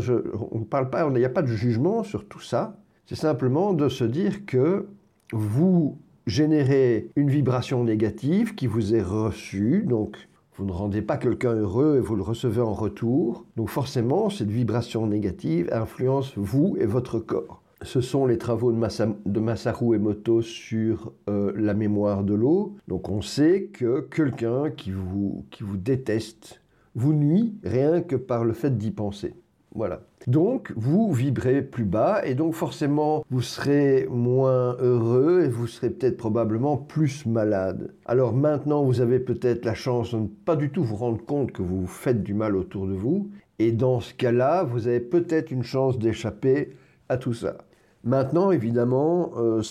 on 0.53 0.61
parle 0.61 0.91
pas, 0.91 1.07
il 1.09 1.19
n'y 1.19 1.25
a 1.25 1.31
pas 1.31 1.43
de 1.43 1.49
jugement 1.49 2.05
sur 2.05 2.27
tout 2.27 2.41
ça. 2.41 2.79
C'est 3.07 3.17
simplement 3.17 3.73
de 3.73 3.89
se 3.89 4.05
dire 4.05 4.47
que 4.47 4.87
vous 5.33 5.99
générez 6.27 7.11
une 7.17 7.31
vibration 7.31 7.83
négative 7.83 8.55
qui 8.55 8.69
vous 8.69 8.95
est 8.95 9.03
reçue, 9.03 9.85
donc 9.89 10.17
vous 10.57 10.65
ne 10.65 10.73
rendez 10.73 11.03
pas 11.03 11.17
quelqu'un 11.17 11.55
heureux 11.55 11.97
et 11.97 12.01
vous 12.01 12.15
le 12.15 12.23
recevez 12.23 12.61
en 12.61 12.75
retour. 12.75 13.45
Donc 13.57 13.71
forcément, 13.71 14.31
cette 14.31 14.51
vibration 14.51 15.07
négative 15.07 15.69
influence 15.73 16.33
vous 16.37 16.77
et 16.79 16.87
votre 16.87 17.19
corps 17.19 17.62
ce 17.85 18.01
sont 18.01 18.27
les 18.27 18.39
travaux 18.39 18.73
de, 18.73 19.41
Masaru 19.41 19.97
Emoto 19.97 20.43
sur 20.43 21.13
euh, 21.29 21.53
la 21.57 21.75
mémoire 21.75 22.25
de 22.25 22.35
l'eau. 22.35 22.77
Donc 22.89 23.09
on 23.09 23.23
sait 23.23 23.71
que 23.73 24.01
quelqu'un 24.01 24.71
qui 24.71 24.91
vous, 24.91 25.45
qui 25.51 25.63
vous 25.63 25.77
déteste 25.77 26.61
vous 26.95 27.13
nuit 27.13 27.55
rien 27.65 28.03
que 28.03 28.17
par 28.17 28.45
le 28.45 28.53
fait 28.53 28.77
d'y 28.77 28.91
penser. 28.91 29.35
Voilà. 29.75 30.03
Donc, 30.27 30.71
vous 30.77 31.13
vibrez 31.13 31.63
plus 31.63 31.87
bas 31.87 32.21
et 32.25 32.35
donc 32.35 32.53
forcément, 32.53 33.25
vous 33.31 33.41
serez 33.41 34.07
moins 34.11 34.77
heureux 34.81 35.43
et 35.45 35.49
vous 35.49 35.67
serez 35.67 35.89
peut-être 35.89 36.19
probablement 36.19 36.77
plus 36.77 37.25
malade. 37.25 37.95
Alors 38.05 38.35
maintenant, 38.35 38.85
vous 38.85 39.01
avez 39.01 39.19
peut-être 39.19 39.65
la 39.65 39.75
chance 39.75 40.13
de 40.13 40.21
ne 40.21 40.27
pas 40.27 40.57
du 40.57 40.71
tout 40.71 40.85
vous 40.85 40.97
rendre 40.97 41.25
compte 41.25 41.53
que 41.53 41.63
vous 41.63 41.87
faites 41.87 42.23
du 42.23 42.35
mal 42.35 42.55
autour 42.55 42.87
de 42.87 42.93
vous. 42.93 43.31
Et 43.59 43.73
dans 43.73 44.01
ce 44.01 44.13
cas-là, 44.13 44.63
vous 44.63 44.89
avez 44.89 45.01
peut-être 45.01 45.51
une 45.51 45.63
chance 45.63 45.99
d'échapper 45.99 46.77
à 47.09 47.17
tout 47.17 47.35
ça. 47.35 47.57
Maintenant, 48.05 48.51
évidemment, 48.51 49.31
euh, 49.37 49.63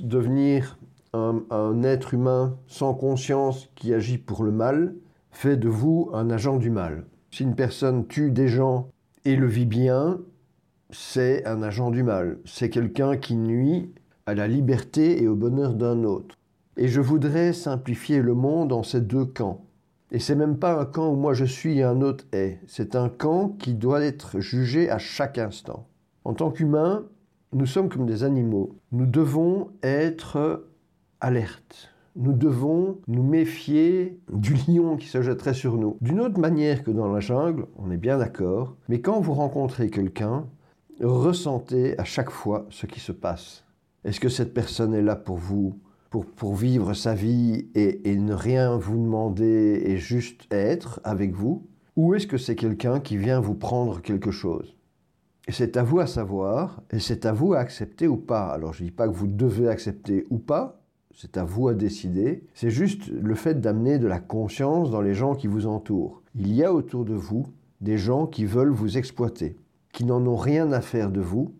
devenir 0.00 0.78
un, 1.12 1.82
être 1.82 2.14
humain 2.14 2.56
sans 2.66 2.94
conscience 2.94 3.68
qui 3.74 3.92
agit 3.92 4.18
pour 4.18 4.42
le 4.42 4.52
mal 4.52 4.94
fait 5.30 5.56
de 5.56 5.68
vous 5.68 6.10
un 6.14 6.30
agent 6.30 6.56
du 6.56 6.70
mal. 6.70 7.04
Si 7.30 7.42
une 7.42 7.54
personne 7.54 8.06
tue 8.06 8.30
des 8.30 8.48
gens 8.48 8.88
et 9.24 9.36
le 9.36 9.46
vit 9.46 9.66
bien, 9.66 10.20
c'est 10.90 11.46
un 11.46 11.62
agent 11.62 11.90
du 11.90 12.02
mal. 12.02 12.38
C'est 12.46 12.70
quelqu'un 12.70 13.16
qui 13.16 13.36
nuit 13.36 13.92
à 14.24 14.34
la 14.34 14.48
liberté 14.48 15.22
et 15.22 15.28
au 15.28 15.34
bonheur 15.34 15.74
d'un 15.74 16.04
autre. 16.04 16.36
Et 16.76 16.88
je 16.88 17.00
voudrais 17.00 17.52
simplifier 17.52 18.22
le 18.22 18.34
monde 18.34 18.72
en 18.72 18.82
ces 18.82 19.00
deux 19.00 19.26
camps. 19.26 19.64
Et 20.10 20.18
c'est 20.20 20.36
même 20.36 20.58
pas 20.58 20.80
un 20.80 20.86
camp 20.86 21.12
où 21.12 21.16
moi 21.16 21.34
je 21.34 21.44
suis 21.44 21.78
et 21.78 21.82
un 21.82 22.00
autre 22.00 22.24
est. 22.32 22.60
C'est 22.66 22.96
un 22.96 23.10
camp 23.10 23.50
qui 23.58 23.74
doit 23.74 24.02
être 24.02 24.40
jugé 24.40 24.88
à 24.88 24.98
chaque 24.98 25.36
instant. 25.36 25.86
En 26.24 26.32
tant 26.32 26.50
qu'humains, 26.50 27.04
nous 27.52 27.66
sommes 27.66 27.88
comme 27.88 28.06
des 28.06 28.24
animaux. 28.24 28.76
Nous 28.92 29.06
devons 29.06 29.68
être 29.82 30.66
alertes. 31.20 31.90
Nous 32.16 32.32
devons 32.32 32.98
nous 33.06 33.22
méfier 33.22 34.18
du 34.32 34.54
lion 34.66 34.96
qui 34.96 35.06
se 35.06 35.22
jetterait 35.22 35.54
sur 35.54 35.76
nous. 35.76 35.96
D'une 36.00 36.20
autre 36.20 36.40
manière 36.40 36.82
que 36.82 36.90
dans 36.90 37.10
la 37.12 37.20
jungle, 37.20 37.66
on 37.76 37.90
est 37.90 37.96
bien 37.96 38.18
d'accord, 38.18 38.76
mais 38.88 39.00
quand 39.00 39.20
vous 39.20 39.34
rencontrez 39.34 39.88
quelqu'un, 39.88 40.46
ressentez 41.00 41.98
à 41.98 42.04
chaque 42.04 42.30
fois 42.30 42.66
ce 42.70 42.86
qui 42.86 43.00
se 43.00 43.12
passe. 43.12 43.64
Est-ce 44.04 44.20
que 44.20 44.28
cette 44.28 44.52
personne 44.52 44.94
est 44.94 45.02
là 45.02 45.16
pour 45.16 45.36
vous, 45.36 45.78
pour, 46.10 46.26
pour 46.26 46.54
vivre 46.54 46.92
sa 46.94 47.14
vie 47.14 47.68
et, 47.74 48.10
et 48.10 48.16
ne 48.16 48.34
rien 48.34 48.76
vous 48.76 48.96
demander 48.96 49.82
et 49.84 49.96
juste 49.96 50.46
être 50.50 51.00
avec 51.04 51.32
vous? 51.32 51.66
Ou 51.96 52.14
est-ce 52.14 52.26
que 52.26 52.38
c'est 52.38 52.56
quelqu'un 52.56 53.00
qui 53.00 53.16
vient 53.16 53.40
vous 53.40 53.54
prendre 53.54 54.02
quelque 54.02 54.30
chose? 54.30 54.77
Et 55.48 55.52
c'est 55.52 55.78
à 55.78 55.82
vous 55.82 55.98
à 55.98 56.06
savoir, 56.06 56.82
et 56.90 56.98
c'est 56.98 57.24
à 57.24 57.32
vous 57.32 57.54
à 57.54 57.58
accepter 57.58 58.06
ou 58.06 58.18
pas. 58.18 58.48
Alors 58.48 58.74
je 58.74 58.82
ne 58.82 58.88
dis 58.88 58.94
pas 58.94 59.08
que 59.08 59.14
vous 59.14 59.26
devez 59.26 59.66
accepter 59.66 60.26
ou 60.28 60.36
pas, 60.36 60.82
c'est 61.16 61.38
à 61.38 61.44
vous 61.44 61.68
à 61.68 61.74
décider. 61.74 62.44
C'est 62.52 62.68
juste 62.68 63.08
le 63.08 63.34
fait 63.34 63.58
d'amener 63.58 63.98
de 63.98 64.06
la 64.06 64.20
conscience 64.20 64.90
dans 64.90 65.00
les 65.00 65.14
gens 65.14 65.34
qui 65.34 65.46
vous 65.46 65.66
entourent. 65.66 66.22
Il 66.34 66.52
y 66.52 66.62
a 66.62 66.74
autour 66.74 67.06
de 67.06 67.14
vous 67.14 67.46
des 67.80 67.96
gens 67.96 68.26
qui 68.26 68.44
veulent 68.44 68.72
vous 68.72 68.98
exploiter, 68.98 69.56
qui 69.92 70.04
n'en 70.04 70.26
ont 70.26 70.36
rien 70.36 70.70
à 70.70 70.82
faire 70.82 71.10
de 71.10 71.22
vous, 71.22 71.54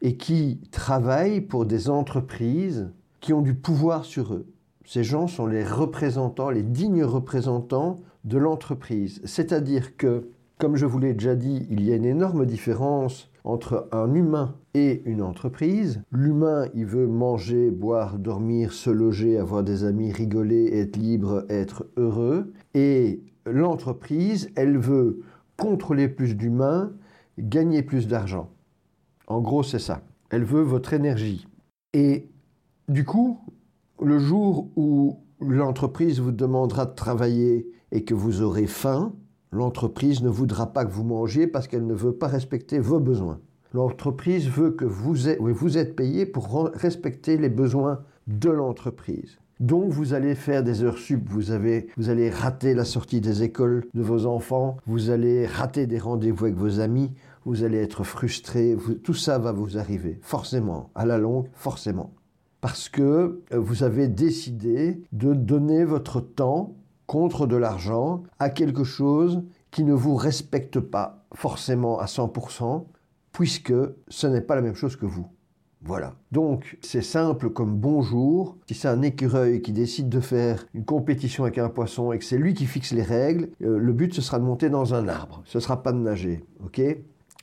et 0.00 0.16
qui 0.16 0.62
travaillent 0.70 1.42
pour 1.42 1.66
des 1.66 1.90
entreprises 1.90 2.88
qui 3.20 3.34
ont 3.34 3.42
du 3.42 3.54
pouvoir 3.54 4.06
sur 4.06 4.32
eux. 4.32 4.46
Ces 4.86 5.04
gens 5.04 5.26
sont 5.26 5.46
les 5.46 5.64
représentants, 5.64 6.48
les 6.48 6.62
dignes 6.62 7.04
représentants 7.04 8.00
de 8.24 8.38
l'entreprise. 8.38 9.20
C'est-à-dire 9.24 9.98
que, 9.98 10.30
comme 10.58 10.76
je 10.76 10.86
vous 10.86 10.98
l'ai 10.98 11.12
déjà 11.12 11.34
dit, 11.34 11.66
il 11.70 11.84
y 11.84 11.92
a 11.92 11.96
une 11.96 12.06
énorme 12.06 12.46
différence 12.46 13.30
entre 13.44 13.88
un 13.92 14.14
humain 14.14 14.56
et 14.72 15.02
une 15.04 15.22
entreprise. 15.22 16.02
L'humain, 16.10 16.66
il 16.74 16.86
veut 16.86 17.06
manger, 17.06 17.70
boire, 17.70 18.18
dormir, 18.18 18.72
se 18.72 18.90
loger, 18.90 19.38
avoir 19.38 19.62
des 19.62 19.84
amis, 19.84 20.10
rigoler, 20.10 20.70
être 20.72 20.96
libre, 20.96 21.44
être 21.50 21.86
heureux. 21.96 22.52
Et 22.72 23.22
l'entreprise, 23.46 24.50
elle 24.56 24.78
veut 24.78 25.20
contrôler 25.58 26.08
plus 26.08 26.34
d'humains, 26.34 26.92
gagner 27.38 27.82
plus 27.82 28.08
d'argent. 28.08 28.50
En 29.26 29.40
gros, 29.40 29.62
c'est 29.62 29.78
ça. 29.78 30.02
Elle 30.30 30.44
veut 30.44 30.62
votre 30.62 30.94
énergie. 30.94 31.46
Et 31.92 32.28
du 32.88 33.04
coup, 33.04 33.38
le 34.02 34.18
jour 34.18 34.70
où 34.76 35.20
l'entreprise 35.40 36.18
vous 36.20 36.32
demandera 36.32 36.86
de 36.86 36.94
travailler 36.94 37.70
et 37.92 38.04
que 38.04 38.14
vous 38.14 38.42
aurez 38.42 38.66
faim, 38.66 39.14
L'entreprise 39.54 40.20
ne 40.20 40.28
voudra 40.28 40.72
pas 40.72 40.84
que 40.84 40.90
vous 40.90 41.04
mangiez 41.04 41.46
parce 41.46 41.68
qu'elle 41.68 41.86
ne 41.86 41.94
veut 41.94 42.12
pas 42.12 42.26
respecter 42.26 42.80
vos 42.80 42.98
besoins. 42.98 43.38
L'entreprise 43.72 44.48
veut 44.48 44.72
que 44.72 44.84
vous 44.84 45.28
êtes, 45.28 45.38
vous 45.40 45.78
êtes 45.78 45.94
payé 45.94 46.26
pour 46.26 46.70
respecter 46.74 47.36
les 47.36 47.48
besoins 47.48 48.00
de 48.26 48.50
l'entreprise. 48.50 49.38
Donc 49.60 49.92
vous 49.92 50.12
allez 50.12 50.34
faire 50.34 50.64
des 50.64 50.82
heures 50.82 50.98
sup, 50.98 51.28
vous, 51.28 51.52
avez, 51.52 51.86
vous 51.96 52.10
allez 52.10 52.30
rater 52.30 52.74
la 52.74 52.84
sortie 52.84 53.20
des 53.20 53.44
écoles 53.44 53.84
de 53.94 54.02
vos 54.02 54.26
enfants, 54.26 54.76
vous 54.86 55.10
allez 55.10 55.46
rater 55.46 55.86
des 55.86 55.98
rendez-vous 55.98 56.46
avec 56.46 56.56
vos 56.56 56.80
amis, 56.80 57.12
vous 57.44 57.62
allez 57.62 57.78
être 57.78 58.02
frustré, 58.02 58.76
tout 59.04 59.14
ça 59.14 59.38
va 59.38 59.52
vous 59.52 59.78
arriver, 59.78 60.18
forcément, 60.20 60.90
à 60.96 61.06
la 61.06 61.18
longue, 61.18 61.46
forcément. 61.54 62.12
Parce 62.60 62.88
que 62.88 63.02
euh, 63.52 63.58
vous 63.58 63.84
avez 63.84 64.08
décidé 64.08 65.00
de 65.12 65.32
donner 65.32 65.84
votre 65.84 66.20
temps 66.20 66.74
contre 67.06 67.46
de 67.46 67.56
l'argent 67.56 68.22
à 68.38 68.50
quelque 68.50 68.84
chose 68.84 69.42
qui 69.70 69.84
ne 69.84 69.92
vous 69.92 70.14
respecte 70.14 70.80
pas 70.80 71.24
forcément 71.34 71.98
à 71.98 72.06
100%, 72.06 72.84
puisque 73.32 73.74
ce 74.08 74.26
n'est 74.26 74.40
pas 74.40 74.54
la 74.54 74.62
même 74.62 74.76
chose 74.76 74.96
que 74.96 75.06
vous. 75.06 75.26
Voilà. 75.86 76.14
Donc, 76.32 76.78
c'est 76.80 77.02
simple 77.02 77.50
comme 77.50 77.76
bonjour. 77.76 78.56
Si 78.68 78.74
c'est 78.74 78.88
un 78.88 79.02
écureuil 79.02 79.60
qui 79.60 79.72
décide 79.72 80.08
de 80.08 80.20
faire 80.20 80.64
une 80.72 80.84
compétition 80.84 81.44
avec 81.44 81.58
un 81.58 81.68
poisson 81.68 82.12
et 82.12 82.18
que 82.18 82.24
c'est 82.24 82.38
lui 82.38 82.54
qui 82.54 82.64
fixe 82.64 82.92
les 82.92 83.02
règles, 83.02 83.50
euh, 83.62 83.76
le 83.76 83.92
but 83.92 84.14
ce 84.14 84.22
sera 84.22 84.38
de 84.38 84.44
monter 84.44 84.70
dans 84.70 84.94
un 84.94 85.08
arbre. 85.08 85.42
Ce 85.44 85.60
sera 85.60 85.82
pas 85.82 85.92
de 85.92 85.98
nager. 85.98 86.42
OK? 86.64 86.80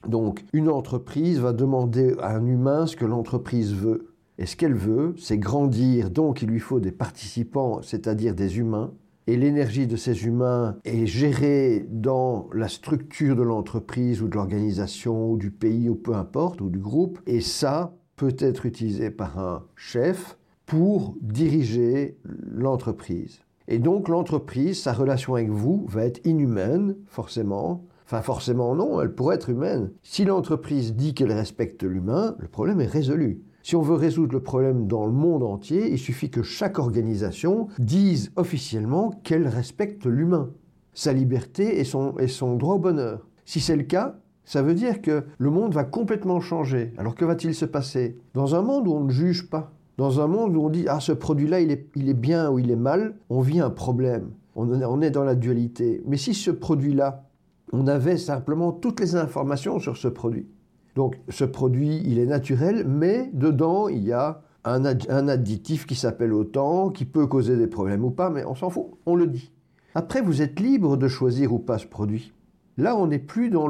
Donc, 0.08 0.44
une 0.54 0.70
entreprise 0.70 1.40
va 1.40 1.54
demander 1.54 2.16
à 2.20 2.36
un 2.36 2.48
humain 2.48 2.88
ce 2.88 2.96
que 2.96 3.06
l'entreprise 3.06 3.76
veut. 3.76 4.16
Et 4.40 4.48
ce 4.48 4.56
qu'elle 4.56 4.74
veut, 4.74 5.14
c'est 5.20 5.38
grandir. 5.38 6.10
Donc, 6.10 6.42
il 6.42 6.50
lui 6.50 6.60
faut 6.60 6.80
des 6.80 6.92
participants, 6.92 7.84
c'est-à-dire 7.84 8.34
des 8.34 8.58
humains 8.58 8.92
et 9.28 9.38
l'énergie 9.38 9.88
de 9.88 9.96
ces 9.96 10.26
humains 10.26 10.78
est 10.84 11.06
gérée 11.06 11.86
dans 11.90 12.50
la 12.54 12.68
structure 12.68 13.36
de 13.36 13.44
l'entreprise 13.44 14.22
ou 14.22 14.28
de 14.28 14.36
l'organisation 14.36 15.32
ou 15.32 15.38
du 15.38 15.52
pays 15.52 15.90
ou 15.90 15.96
peu 15.96 16.14
importe, 16.14 16.62
ou 16.62 16.70
du 16.70 16.80
groupe, 16.80 17.20
et 17.28 17.42
ça 17.42 17.94
peut 18.16 18.36
être 18.40 18.66
utilisé 18.66 19.10
par 19.10 19.40
un 19.40 19.64
chef 19.76 20.38
pour 20.66 21.16
diriger 21.22 22.18
l'entreprise. 22.24 23.42
Et 23.68 23.80
donc 23.80 24.10
l'entreprise, 24.10 24.82
sa 24.82 24.94
relation 24.94 25.36
avec 25.36 25.50
vous 25.50 25.86
va 25.88 26.06
être 26.06 26.26
inhumaine, 26.26 26.96
forcément. 27.06 27.86
Enfin 28.06 28.22
forcément 28.22 28.76
non, 28.76 29.02
elle 29.02 29.14
pourrait 29.14 29.36
être 29.36 29.50
humaine. 29.50 29.92
Si 30.04 30.26
l'entreprise 30.26 30.96
dit 30.96 31.14
qu'elle 31.14 31.32
respecte 31.32 31.84
l'humain, 31.84 32.36
le 32.40 32.48
problème 32.48 32.82
est 32.82 32.86
résolu. 32.86 33.42
Si 33.64 33.76
on 33.76 33.82
veut 33.82 33.96
résoudre 33.96 34.34
le 34.34 34.42
problème 34.42 34.88
dans 34.88 35.06
le 35.06 35.12
monde 35.12 35.44
entier, 35.44 35.92
il 35.92 36.00
suffit 36.00 36.30
que 36.30 36.42
chaque 36.42 36.80
organisation 36.80 37.68
dise 37.78 38.32
officiellement 38.36 39.12
qu'elle 39.24 39.48
respecte 39.48 40.06
l'humain, 40.06 40.50
sa 40.94 41.14
liberté 41.14 41.80
et 41.80 41.84
son, 41.84 42.18
et 42.18 42.28
son 42.28 42.56
droit 42.56 42.76
au 42.76 42.80
bonheur. 42.80 43.28
Si 43.46 43.60
c'est 43.60 43.76
le 43.76 43.84
cas, 43.84 44.16
ça 44.46 44.62
veut 44.62 44.74
dire 44.74 45.02
que 45.02 45.24
le 45.38 45.50
monde 45.50 45.74
va 45.74 45.84
complètement 45.84 46.40
changer. 46.40 46.94
Alors 46.98 47.16
que 47.16 47.26
va-t-il 47.26 47.54
se 47.54 47.66
passer? 47.66 48.18
Dans 48.34 48.56
un 48.56 48.62
monde 48.62 48.88
où 48.88 48.94
on 48.94 49.04
ne 49.04 49.12
juge 49.12 49.50
pas, 49.50 49.72
dans 49.98 50.20
un 50.20 50.28
monde 50.28 50.56
où 50.56 50.62
on 50.62 50.70
dit 50.70 50.86
ah 50.88 51.00
ce 51.00 51.12
produit-là 51.12 51.62
il 51.62 51.72
est, 51.72 51.88
il 51.96 52.10
est 52.10 52.16
bien 52.16 52.50
ou 52.50 52.60
il 52.60 52.72
est 52.72 52.76
mal, 52.76 53.16
on 53.30 53.42
vit 53.42 53.60
un 53.60 53.70
problème. 53.70 54.32
On, 54.56 54.70
on 54.70 55.02
est 55.02 55.12
dans 55.12 55.24
la 55.24 55.36
dualité. 55.36 56.02
Mais 56.08 56.18
si 56.18 56.34
ce 56.34 56.52
produit-là, 56.52 57.26
on 57.72 57.88
avait 57.88 58.18
simplement 58.18 58.72
toutes 58.72 59.00
les 59.00 59.16
informations 59.16 59.80
sur 59.80 59.96
ce 59.96 60.08
produit, 60.08 60.48
donc 60.96 61.20
ce 61.30 61.46
produit, 61.46 62.02
il 62.06 62.20
est 62.20 62.26
naturel, 62.26 62.86
mais 62.88 63.30
dedans, 63.34 63.88
il 63.88 64.04
y 64.04 64.12
a 64.12 64.42
un, 64.64 64.86
additif 65.28 65.86
qui 65.86 65.96
s'appelle 65.96 66.34
autant, 66.34 66.90
qui 66.90 67.06
peut 67.06 67.28
causer 67.28 67.58
des 67.58 67.68
problèmes 67.68 68.04
ou 68.04 68.12
pas, 68.12 68.30
mais 68.30 68.46
on 68.46 68.56
s'en 68.56 68.70
fout, 68.70 68.88
on 69.06 69.16
le 69.16 69.28
dit. 69.28 69.52
Après, 69.96 70.22
vous 70.22 70.42
êtes 70.42 70.60
libre 70.60 70.98
de 70.98 71.08
choisir 71.08 71.54
ou 71.54 71.60
pas 71.60 71.78
ce 71.78 71.88
produit. 71.88 72.34
Là, 72.78 72.96
on 72.96 73.08
n'est 73.08 73.20
plus 73.20 73.50
dans 73.50 73.68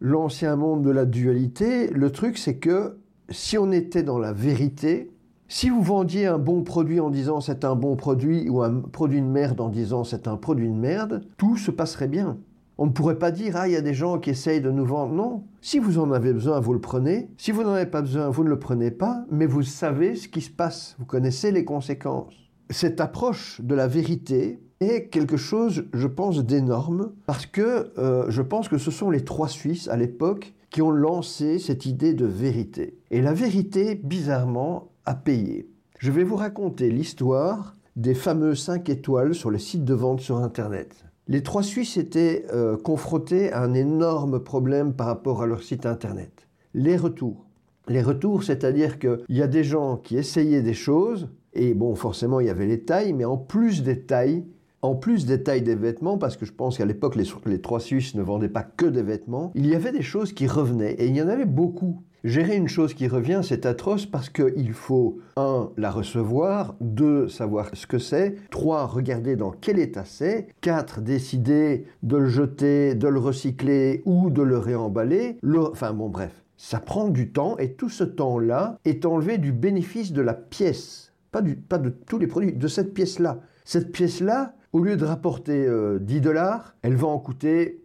l'ancien 0.00 0.56
monde 0.56 0.82
de 0.82 0.90
la 0.90 1.04
dualité. 1.04 1.88
Le 1.88 2.10
truc, 2.10 2.36
c'est 2.36 2.56
que 2.56 2.96
si 3.30 3.56
on 3.58 3.72
était 3.72 4.02
dans 4.02 4.18
la 4.18 4.32
vérité, 4.32 5.10
si 5.48 5.70
vous 5.70 5.82
vendiez 5.82 6.26
un 6.26 6.38
bon 6.38 6.62
produit 6.62 7.00
en 7.00 7.10
disant 7.10 7.40
c'est 7.40 7.64
un 7.64 7.74
bon 7.74 7.96
produit 7.96 8.48
ou 8.48 8.62
un 8.62 8.80
produit 8.80 9.20
de 9.20 9.26
merde 9.26 9.60
en 9.60 9.68
disant 9.68 10.04
c'est 10.04 10.28
un 10.28 10.36
produit 10.36 10.68
de 10.68 10.74
merde, 10.74 11.24
tout 11.38 11.56
se 11.56 11.70
passerait 11.70 12.08
bien. 12.08 12.38
On 12.82 12.86
ne 12.86 12.92
pourrait 12.92 13.18
pas 13.18 13.30
dire, 13.30 13.56
ah, 13.56 13.68
il 13.68 13.72
y 13.72 13.76
a 13.76 13.82
des 13.82 13.92
gens 13.92 14.18
qui 14.18 14.30
essayent 14.30 14.62
de 14.62 14.70
nous 14.70 14.86
vendre. 14.86 15.12
Non. 15.12 15.44
Si 15.60 15.78
vous 15.78 15.98
en 15.98 16.12
avez 16.12 16.32
besoin, 16.32 16.60
vous 16.60 16.72
le 16.72 16.80
prenez. 16.80 17.28
Si 17.36 17.50
vous 17.50 17.62
n'en 17.62 17.74
avez 17.74 17.84
pas 17.84 18.00
besoin, 18.00 18.30
vous 18.30 18.42
ne 18.42 18.48
le 18.48 18.58
prenez 18.58 18.90
pas. 18.90 19.26
Mais 19.30 19.44
vous 19.44 19.62
savez 19.62 20.16
ce 20.16 20.28
qui 20.28 20.40
se 20.40 20.50
passe. 20.50 20.96
Vous 20.98 21.04
connaissez 21.04 21.52
les 21.52 21.66
conséquences. 21.66 22.32
Cette 22.70 23.02
approche 23.02 23.60
de 23.60 23.74
la 23.74 23.86
vérité 23.86 24.62
est 24.80 25.08
quelque 25.08 25.36
chose, 25.36 25.84
je 25.92 26.06
pense, 26.06 26.42
d'énorme. 26.42 27.12
Parce 27.26 27.44
que 27.44 27.92
euh, 27.98 28.24
je 28.30 28.40
pense 28.40 28.70
que 28.70 28.78
ce 28.78 28.90
sont 28.90 29.10
les 29.10 29.26
trois 29.26 29.48
Suisses 29.48 29.88
à 29.88 29.98
l'époque 29.98 30.54
qui 30.70 30.80
ont 30.80 30.90
lancé 30.90 31.58
cette 31.58 31.84
idée 31.84 32.14
de 32.14 32.24
vérité. 32.24 32.96
Et 33.10 33.20
la 33.20 33.34
vérité, 33.34 33.94
bizarrement, 33.94 34.92
a 35.04 35.14
payé. 35.14 35.68
Je 35.98 36.10
vais 36.10 36.24
vous 36.24 36.36
raconter 36.36 36.90
l'histoire 36.90 37.76
des 37.96 38.14
fameux 38.14 38.54
5 38.54 38.88
étoiles 38.88 39.34
sur 39.34 39.50
les 39.50 39.58
sites 39.58 39.84
de 39.84 39.92
vente 39.92 40.20
sur 40.20 40.38
Internet. 40.38 41.04
Les 41.30 41.44
trois 41.44 41.62
Suisses 41.62 41.96
étaient 41.96 42.44
euh, 42.52 42.76
confrontés 42.76 43.52
à 43.52 43.62
un 43.62 43.72
énorme 43.72 44.40
problème 44.40 44.94
par 44.94 45.06
rapport 45.06 45.42
à 45.42 45.46
leur 45.46 45.62
site 45.62 45.86
internet. 45.86 46.48
Les 46.74 46.96
retours. 46.96 47.46
Les 47.86 48.02
retours, 48.02 48.42
c'est-à-dire 48.42 48.98
qu'il 48.98 49.20
y 49.28 49.40
a 49.40 49.46
des 49.46 49.62
gens 49.62 49.96
qui 49.96 50.16
essayaient 50.16 50.60
des 50.60 50.74
choses, 50.74 51.28
et 51.52 51.72
bon, 51.72 51.94
forcément, 51.94 52.40
il 52.40 52.48
y 52.48 52.50
avait 52.50 52.66
les 52.66 52.80
tailles, 52.80 53.12
mais 53.12 53.24
en 53.24 53.36
plus 53.36 53.84
des 53.84 54.00
tailles, 54.00 54.44
en 54.82 54.96
plus 54.96 55.24
des 55.24 55.44
tailles 55.44 55.62
des 55.62 55.76
vêtements, 55.76 56.18
parce 56.18 56.36
que 56.36 56.44
je 56.44 56.52
pense 56.52 56.78
qu'à 56.78 56.84
l'époque, 56.84 57.14
les, 57.14 57.26
les, 57.46 57.60
trois 57.60 57.78
Suisses 57.78 58.16
ne 58.16 58.22
vendaient 58.22 58.48
pas 58.48 58.64
que 58.64 58.86
des 58.86 59.04
vêtements, 59.04 59.52
il 59.54 59.68
y 59.68 59.76
avait 59.76 59.92
des 59.92 60.02
choses 60.02 60.32
qui 60.32 60.48
revenaient, 60.48 60.94
et 60.94 61.06
il 61.06 61.14
y 61.14 61.22
en 61.22 61.28
avait 61.28 61.44
beaucoup. 61.44 62.02
Gérer 62.22 62.54
une 62.54 62.68
chose 62.68 62.92
qui 62.92 63.08
revient, 63.08 63.40
c'est 63.42 63.64
atroce 63.64 64.04
parce 64.04 64.28
qu'il 64.28 64.74
faut, 64.74 65.20
un, 65.36 65.70
la 65.78 65.90
recevoir, 65.90 66.74
deux, 66.82 67.28
savoir 67.28 67.70
ce 67.72 67.86
que 67.86 67.98
c'est, 67.98 68.36
trois, 68.50 68.84
regarder 68.84 69.36
dans 69.36 69.52
quel 69.52 69.78
état 69.78 70.04
c'est, 70.04 70.48
quatre, 70.60 71.00
décider 71.00 71.86
de 72.02 72.18
le 72.18 72.28
jeter, 72.28 72.94
de 72.94 73.08
le 73.08 73.18
recycler 73.18 74.02
ou 74.04 74.28
de 74.28 74.42
le 74.42 74.58
réemballer. 74.58 75.38
Enfin 75.72 75.94
bon, 75.94 76.10
bref, 76.10 76.44
ça 76.58 76.78
prend 76.78 77.08
du 77.08 77.32
temps 77.32 77.56
et 77.56 77.72
tout 77.72 77.88
ce 77.88 78.04
temps-là 78.04 78.78
est 78.84 79.06
enlevé 79.06 79.38
du 79.38 79.52
bénéfice 79.52 80.12
de 80.12 80.20
la 80.20 80.34
pièce, 80.34 81.14
pas, 81.32 81.40
du, 81.40 81.56
pas 81.56 81.78
de 81.78 81.88
tous 81.88 82.18
les 82.18 82.26
produits, 82.26 82.52
de 82.52 82.68
cette 82.68 82.92
pièce-là. 82.92 83.40
Cette 83.64 83.92
pièce-là, 83.92 84.52
au 84.74 84.80
lieu 84.80 84.98
de 84.98 85.06
rapporter 85.06 85.66
10 86.00 86.20
dollars, 86.20 86.76
elle 86.82 86.96
va 86.96 87.08
en 87.08 87.18
coûter 87.18 87.82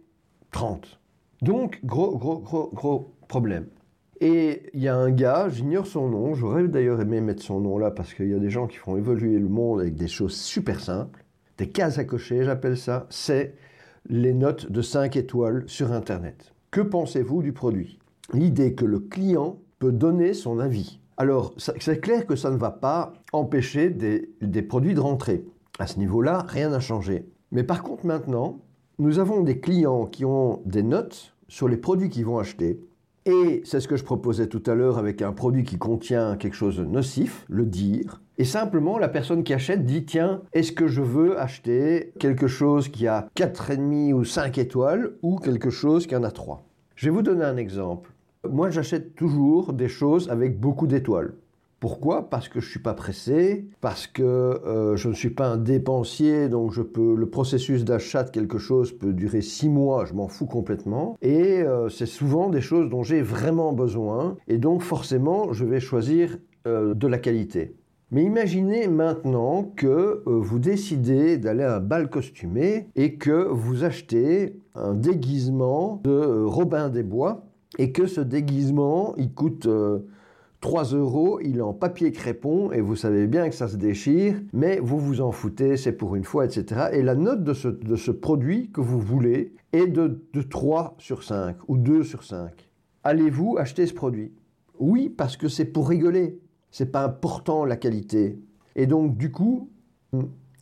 30. 0.50 1.00
Donc, 1.40 1.80
gros, 1.84 2.18
gros, 2.18 2.38
gros, 2.38 2.70
gros 2.74 3.14
problème. 3.28 3.66
Et 4.20 4.70
il 4.72 4.82
y 4.82 4.88
a 4.88 4.96
un 4.96 5.10
gars, 5.10 5.48
j'ignore 5.48 5.86
son 5.86 6.08
nom, 6.08 6.34
j'aurais 6.34 6.68
d'ailleurs 6.68 7.00
aimé 7.00 7.20
mettre 7.20 7.42
son 7.42 7.60
nom 7.60 7.78
là 7.78 7.90
parce 7.90 8.14
qu'il 8.14 8.28
y 8.28 8.34
a 8.34 8.38
des 8.38 8.50
gens 8.50 8.66
qui 8.66 8.78
font 8.78 8.96
évoluer 8.96 9.38
le 9.38 9.48
monde 9.48 9.80
avec 9.80 9.94
des 9.94 10.08
choses 10.08 10.34
super 10.34 10.80
simples, 10.80 11.24
des 11.58 11.68
cases 11.68 11.98
à 11.98 12.04
cocher, 12.04 12.44
j'appelle 12.44 12.78
ça, 12.78 13.06
c'est 13.10 13.54
les 14.08 14.32
notes 14.32 14.70
de 14.70 14.82
5 14.82 15.16
étoiles 15.16 15.64
sur 15.66 15.92
Internet. 15.92 16.54
Que 16.70 16.80
pensez-vous 16.80 17.42
du 17.42 17.52
produit? 17.52 17.98
L'idée 18.32 18.74
que 18.74 18.84
le 18.84 19.00
client 19.00 19.58
peut 19.78 19.92
donner 19.92 20.32
son 20.34 20.58
avis. 20.58 21.00
Alors, 21.18 21.54
c'est 21.56 22.00
clair 22.00 22.26
que 22.26 22.36
ça 22.36 22.50
ne 22.50 22.56
va 22.56 22.70
pas 22.70 23.14
empêcher 23.32 23.88
des, 23.88 24.62
produits 24.62 24.94
de 24.94 25.00
rentrer. 25.00 25.44
À 25.78 25.86
ce 25.86 25.98
niveau-là, 25.98 26.44
rien 26.46 26.70
n'a 26.70 26.80
changé. 26.80 27.26
Mais 27.52 27.64
par 27.64 27.82
contre, 27.82 28.04
maintenant, 28.04 28.60
nous 28.98 29.18
avons 29.18 29.42
des 29.42 29.60
clients 29.60 30.04
qui 30.04 30.24
ont 30.24 30.62
des 30.66 30.82
notes 30.82 31.34
sur 31.48 31.68
les 31.68 31.76
produits 31.76 32.10
qu'ils 32.10 32.26
vont 32.26 32.38
acheter 32.38 32.80
et 33.26 33.60
c'est 33.64 33.80
ce 33.80 33.88
que 33.88 33.96
je 33.96 34.04
proposais 34.04 34.46
tout 34.46 34.62
à 34.66 34.74
l'heure 34.74 34.98
avec 34.98 35.20
un 35.20 35.32
produit 35.32 35.64
qui 35.64 35.78
contient 35.78 36.36
quelque 36.36 36.54
chose 36.54 36.78
de 36.78 36.84
nocif, 36.84 37.44
le 37.48 37.66
dire. 37.66 38.22
Et 38.38 38.44
simplement, 38.44 38.98
la 38.98 39.08
personne 39.08 39.42
qui 39.42 39.52
achète 39.52 39.84
dit 39.84 40.04
Tiens, 40.04 40.42
est-ce 40.52 40.72
que 40.72 40.86
je 40.86 41.02
veux 41.02 41.38
acheter 41.38 42.12
quelque 42.20 42.46
chose 42.46 42.88
qui 42.88 43.08
a 43.08 43.28
4,5 43.36 44.12
ou 44.12 44.24
5 44.24 44.58
étoiles 44.58 45.12
ou 45.22 45.38
quelque 45.38 45.70
chose 45.70 46.06
qui 46.06 46.14
en 46.14 46.22
a 46.22 46.30
3 46.30 46.64
Je 46.94 47.06
vais 47.06 47.10
vous 47.10 47.22
donner 47.22 47.44
un 47.44 47.56
exemple. 47.56 48.12
Moi, 48.48 48.70
j'achète 48.70 49.16
toujours 49.16 49.72
des 49.72 49.88
choses 49.88 50.30
avec 50.30 50.60
beaucoup 50.60 50.86
d'étoiles. 50.86 51.34
Pourquoi? 51.78 52.30
Parce 52.30 52.48
que 52.48 52.60
je 52.60 52.66
ne 52.66 52.70
suis 52.70 52.80
pas 52.80 52.94
pressé, 52.94 53.66
parce 53.82 54.06
que 54.06 54.22
euh, 54.22 54.96
je 54.96 55.08
ne 55.08 55.14
suis 55.14 55.30
pas 55.30 55.46
un 55.48 55.58
dépensier, 55.58 56.48
donc 56.48 56.72
je 56.72 56.80
peux, 56.80 57.14
le 57.14 57.28
processus 57.28 57.84
d'achat 57.84 58.24
de 58.24 58.30
quelque 58.30 58.56
chose 58.56 58.92
peut 58.92 59.12
durer 59.12 59.42
six 59.42 59.68
mois, 59.68 60.06
je 60.06 60.14
m'en 60.14 60.26
fous 60.26 60.46
complètement. 60.46 61.18
Et 61.20 61.60
euh, 61.60 61.90
c'est 61.90 62.06
souvent 62.06 62.48
des 62.48 62.62
choses 62.62 62.88
dont 62.88 63.02
j'ai 63.02 63.20
vraiment 63.20 63.74
besoin, 63.74 64.36
et 64.48 64.56
donc 64.56 64.80
forcément 64.80 65.52
je 65.52 65.66
vais 65.66 65.80
choisir 65.80 66.38
euh, 66.66 66.94
de 66.94 67.06
la 67.06 67.18
qualité. 67.18 67.76
Mais 68.10 68.24
imaginez 68.24 68.88
maintenant 68.88 69.64
que 69.76 70.22
vous 70.24 70.60
décidez 70.60 71.38
d'aller 71.38 71.64
à 71.64 71.76
un 71.76 71.80
bal 71.80 72.08
costumé 72.08 72.88
et 72.94 73.16
que 73.16 73.48
vous 73.50 73.82
achetez 73.82 74.60
un 74.76 74.94
déguisement 74.94 76.00
de 76.04 76.44
Robin 76.44 76.88
des 76.88 77.02
Bois 77.02 77.46
et 77.78 77.90
que 77.90 78.06
ce 78.06 78.20
déguisement 78.20 79.12
il 79.16 79.34
coûte 79.34 79.68
3 80.66 80.82
euros, 80.94 81.38
il 81.44 81.58
est 81.58 81.62
en 81.62 81.72
papier 81.72 82.10
crépon 82.10 82.72
et 82.72 82.80
vous 82.80 82.96
savez 82.96 83.28
bien 83.28 83.48
que 83.48 83.54
ça 83.54 83.68
se 83.68 83.76
déchire, 83.76 84.34
mais 84.52 84.80
vous 84.80 84.98
vous 84.98 85.20
en 85.20 85.30
foutez, 85.30 85.76
c'est 85.76 85.92
pour 85.92 86.16
une 86.16 86.24
fois, 86.24 86.44
etc. 86.44 86.88
Et 86.90 87.02
la 87.02 87.14
note 87.14 87.44
de 87.44 87.54
ce, 87.54 88.10
produit 88.10 88.72
que 88.72 88.80
vous 88.80 88.98
voulez 88.98 89.54
est 89.72 89.86
de, 89.86 90.26
de 90.32 90.42
3 90.42 90.96
sur 90.98 91.22
5 91.22 91.56
ou 91.68 91.78
2 91.78 92.02
sur 92.02 92.24
5. 92.24 92.50
Allez-vous 93.04 93.56
acheter 93.56 93.86
ce 93.86 93.94
produit? 93.94 94.32
Oui, 94.80 95.08
parce 95.08 95.36
que 95.36 95.46
c'est 95.46 95.66
pour 95.66 95.88
rigoler. 95.88 96.40
C'est 96.72 96.90
pas 96.90 97.04
important 97.04 97.64
la 97.64 97.76
qualité. 97.76 98.36
Et 98.74 98.88
donc, 98.88 99.16
du 99.16 99.30
coup, 99.30 99.70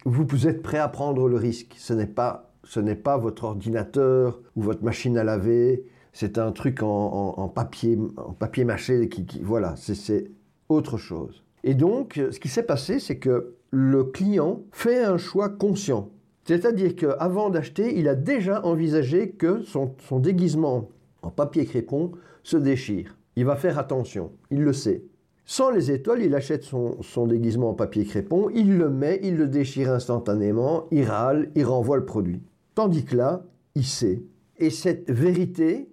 vous 0.04 0.46
êtes 0.46 0.60
prêt 0.60 0.76
à 0.76 0.88
prendre 0.88 1.30
le 1.30 1.36
risque. 1.36 1.76
Ce 1.78 1.94
n'est 1.94 2.06
pas, 2.06 2.52
ce 2.62 2.78
n'est 2.78 2.94
pas 2.94 3.16
votre 3.16 3.44
ordinateur 3.44 4.42
ou 4.54 4.60
votre 4.60 4.84
machine 4.84 5.16
à 5.16 5.24
laver 5.24 5.86
c'est 6.14 6.38
un 6.38 6.52
truc 6.52 6.82
en, 6.82 7.48
papier, 7.48 7.98
en 8.16 8.32
papier 8.32 8.64
mâché 8.64 9.08
qui, 9.08 9.40
voilà, 9.42 9.74
c'est 9.76 10.30
autre 10.68 10.96
chose. 10.96 11.42
Et 11.64 11.74
donc, 11.74 12.20
ce 12.30 12.38
qui 12.38 12.48
s'est 12.48 12.62
passé, 12.62 13.00
c'est 13.00 13.18
que 13.18 13.56
le 13.70 14.04
client 14.04 14.62
fait 14.70 15.02
un 15.02 15.18
choix 15.18 15.48
conscient. 15.48 16.10
C'est-à-dire 16.44 16.94
qu'avant 16.94 17.50
d'acheter, 17.50 17.98
il 17.98 18.06
a 18.08 18.14
déjà 18.14 18.64
envisagé 18.64 19.30
que 19.30 19.62
son, 19.62 19.96
déguisement 20.20 20.88
en 21.22 21.30
papier 21.30 21.64
crépon 21.66 22.12
se 22.44 22.56
déchire. 22.56 23.16
Il 23.34 23.44
va 23.44 23.56
faire 23.56 23.78
attention, 23.78 24.30
il 24.50 24.60
le 24.60 24.72
sait. 24.72 25.02
Sans 25.46 25.70
les 25.70 25.90
étoiles, 25.90 26.22
il 26.22 26.34
achète 26.34 26.62
son, 26.62 27.02
son, 27.02 27.26
déguisement 27.26 27.70
en 27.70 27.74
papier 27.74 28.04
crépon, 28.04 28.50
il 28.54 28.78
le 28.78 28.88
met, 28.88 29.18
il 29.24 29.36
le 29.36 29.48
déchire 29.48 29.90
instantanément, 29.90 30.86
il 30.92 31.04
râle, 31.04 31.50
il 31.56 31.64
renvoie 31.64 31.96
le 31.96 32.04
produit. 32.04 32.40
Tandis 32.74 33.04
que 33.04 33.16
là, 33.16 33.44
il 33.74 33.84
sait. 33.84 34.22
Et 34.58 34.70
cette 34.70 35.10
vérité, 35.10 35.88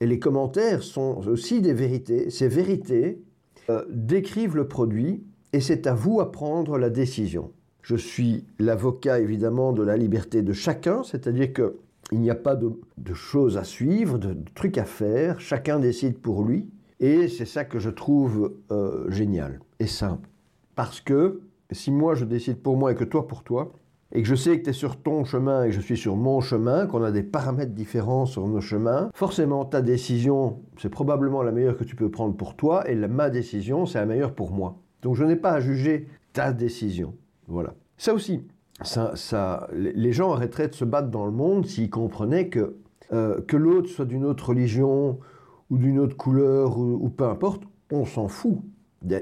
et 0.00 0.06
les 0.06 0.18
commentaires 0.18 0.82
sont 0.82 1.22
aussi 1.26 1.60
des 1.60 1.72
vérités. 1.72 2.30
Ces 2.30 2.48
vérités 2.48 3.22
euh, 3.70 3.84
décrivent 3.90 4.56
le 4.56 4.68
produit 4.68 5.24
et 5.52 5.60
c'est 5.60 5.86
à 5.86 5.94
vous 5.94 6.20
à 6.20 6.32
prendre 6.32 6.78
la 6.78 6.90
décision. 6.90 7.52
Je 7.82 7.96
suis 7.96 8.44
l'avocat 8.58 9.20
évidemment 9.20 9.72
de 9.72 9.82
la 9.82 9.96
liberté 9.96 10.42
de 10.42 10.52
chacun, 10.52 11.02
c'est-à-dire 11.02 11.52
qu'il 11.52 12.20
n'y 12.20 12.30
a 12.30 12.34
pas 12.34 12.56
de, 12.56 12.72
choses 13.12 13.56
à 13.56 13.64
suivre, 13.64 14.18
de, 14.18 14.36
trucs 14.54 14.78
à 14.78 14.84
faire, 14.84 15.40
chacun 15.40 15.78
décide 15.78 16.18
pour 16.18 16.44
lui, 16.44 16.68
et 16.98 17.28
c'est 17.28 17.44
ça 17.44 17.64
que 17.64 17.78
je 17.78 17.90
trouve 17.90 18.54
euh, 18.70 19.10
génial 19.10 19.60
et 19.78 19.86
simple. 19.86 20.28
Parce 20.74 21.00
que 21.00 21.40
si 21.70 21.90
moi 21.90 22.14
je 22.14 22.24
décide 22.24 22.58
pour 22.58 22.76
moi 22.76 22.92
et 22.92 22.94
que 22.94 23.04
toi 23.04 23.26
pour 23.26 23.42
toi, 23.42 23.72
et 24.14 24.22
que 24.22 24.28
je 24.28 24.36
sais 24.36 24.58
que 24.58 24.64
tu 24.64 24.70
es 24.70 24.72
sur 24.72 24.96
ton 24.96 25.24
chemin 25.24 25.64
et 25.64 25.68
que 25.68 25.74
je 25.74 25.80
suis 25.80 25.96
sur 25.96 26.14
mon 26.14 26.40
chemin, 26.40 26.86
qu'on 26.86 27.02
a 27.02 27.10
des 27.10 27.24
paramètres 27.24 27.72
différents 27.72 28.26
sur 28.26 28.46
nos 28.46 28.60
chemins, 28.60 29.10
forcément 29.12 29.64
ta 29.64 29.82
décision, 29.82 30.60
c'est 30.78 30.88
probablement 30.88 31.42
la 31.42 31.50
meilleure 31.50 31.76
que 31.76 31.84
tu 31.84 31.96
peux 31.96 32.10
prendre 32.10 32.36
pour 32.36 32.54
toi 32.54 32.88
et 32.88 32.94
ma 32.94 33.28
décision, 33.28 33.86
c'est 33.86 33.98
la 33.98 34.06
meilleure 34.06 34.32
pour 34.32 34.52
moi. 34.52 34.78
Donc 35.02 35.16
je 35.16 35.24
n'ai 35.24 35.36
pas 35.36 35.52
à 35.52 35.60
juger 35.60 36.08
ta 36.32 36.52
décision. 36.52 37.14
Voilà. 37.48 37.74
Ça 37.98 38.14
aussi, 38.14 38.46
ça, 38.82 39.12
ça, 39.16 39.68
les 39.72 40.12
gens 40.12 40.32
arrêteraient 40.32 40.68
de 40.68 40.74
se 40.74 40.84
battre 40.84 41.08
dans 41.08 41.26
le 41.26 41.32
monde 41.32 41.66
s'ils 41.66 41.90
comprenaient 41.90 42.48
que, 42.48 42.76
euh, 43.12 43.40
que 43.40 43.56
l'autre 43.56 43.88
soit 43.88 44.04
d'une 44.04 44.24
autre 44.24 44.50
religion 44.50 45.18
ou 45.70 45.76
d'une 45.76 45.98
autre 45.98 46.16
couleur 46.16 46.78
ou 46.78 47.08
peu 47.08 47.24
importe, 47.24 47.64
on 47.90 48.04
s'en 48.04 48.28
fout. 48.28 48.58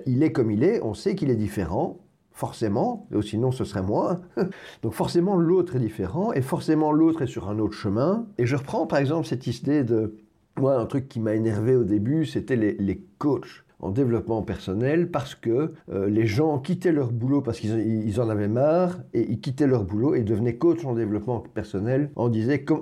Il 0.06 0.22
est 0.22 0.32
comme 0.32 0.50
il 0.50 0.62
est, 0.62 0.82
on 0.82 0.94
sait 0.94 1.14
qu'il 1.14 1.30
est 1.30 1.36
différent, 1.36 1.98
forcément, 2.32 3.06
sinon 3.22 3.52
ce 3.52 3.64
serait 3.64 3.82
moi. 3.82 4.20
Donc 4.82 4.92
forcément 4.92 5.36
l'autre 5.36 5.76
est 5.76 5.80
différent 5.80 6.32
et 6.32 6.42
forcément 6.42 6.92
l'autre 6.92 7.22
est 7.22 7.26
sur 7.26 7.48
un 7.48 7.58
autre 7.58 7.74
chemin. 7.74 8.26
Et 8.38 8.46
je 8.46 8.56
reprends 8.56 8.86
par 8.86 8.98
exemple 8.98 9.26
cette 9.26 9.46
idée 9.46 9.84
de... 9.84 10.16
Moi, 10.58 10.76
un 10.76 10.84
truc 10.84 11.08
qui 11.08 11.18
m'a 11.18 11.34
énervé 11.34 11.76
au 11.76 11.84
début, 11.84 12.26
c'était 12.26 12.56
les, 12.56 13.02
coachs 13.16 13.64
en 13.80 13.90
développement 13.90 14.42
personnel 14.42 15.10
parce 15.10 15.34
que 15.34 15.72
euh, 15.90 16.08
les 16.08 16.26
gens 16.26 16.58
quittaient 16.58 16.92
leur 16.92 17.10
boulot 17.10 17.40
parce 17.40 17.58
qu'ils 17.58 18.20
en 18.20 18.28
avaient 18.28 18.48
marre 18.48 18.98
et 19.14 19.22
ils 19.30 19.40
quittaient 19.40 19.66
leur 19.66 19.84
boulot 19.84 20.14
et 20.14 20.22
devenaient 20.22 20.56
coach 20.56 20.84
en 20.84 20.94
développement 20.94 21.40
personnel 21.40 22.10
en, 22.16 22.30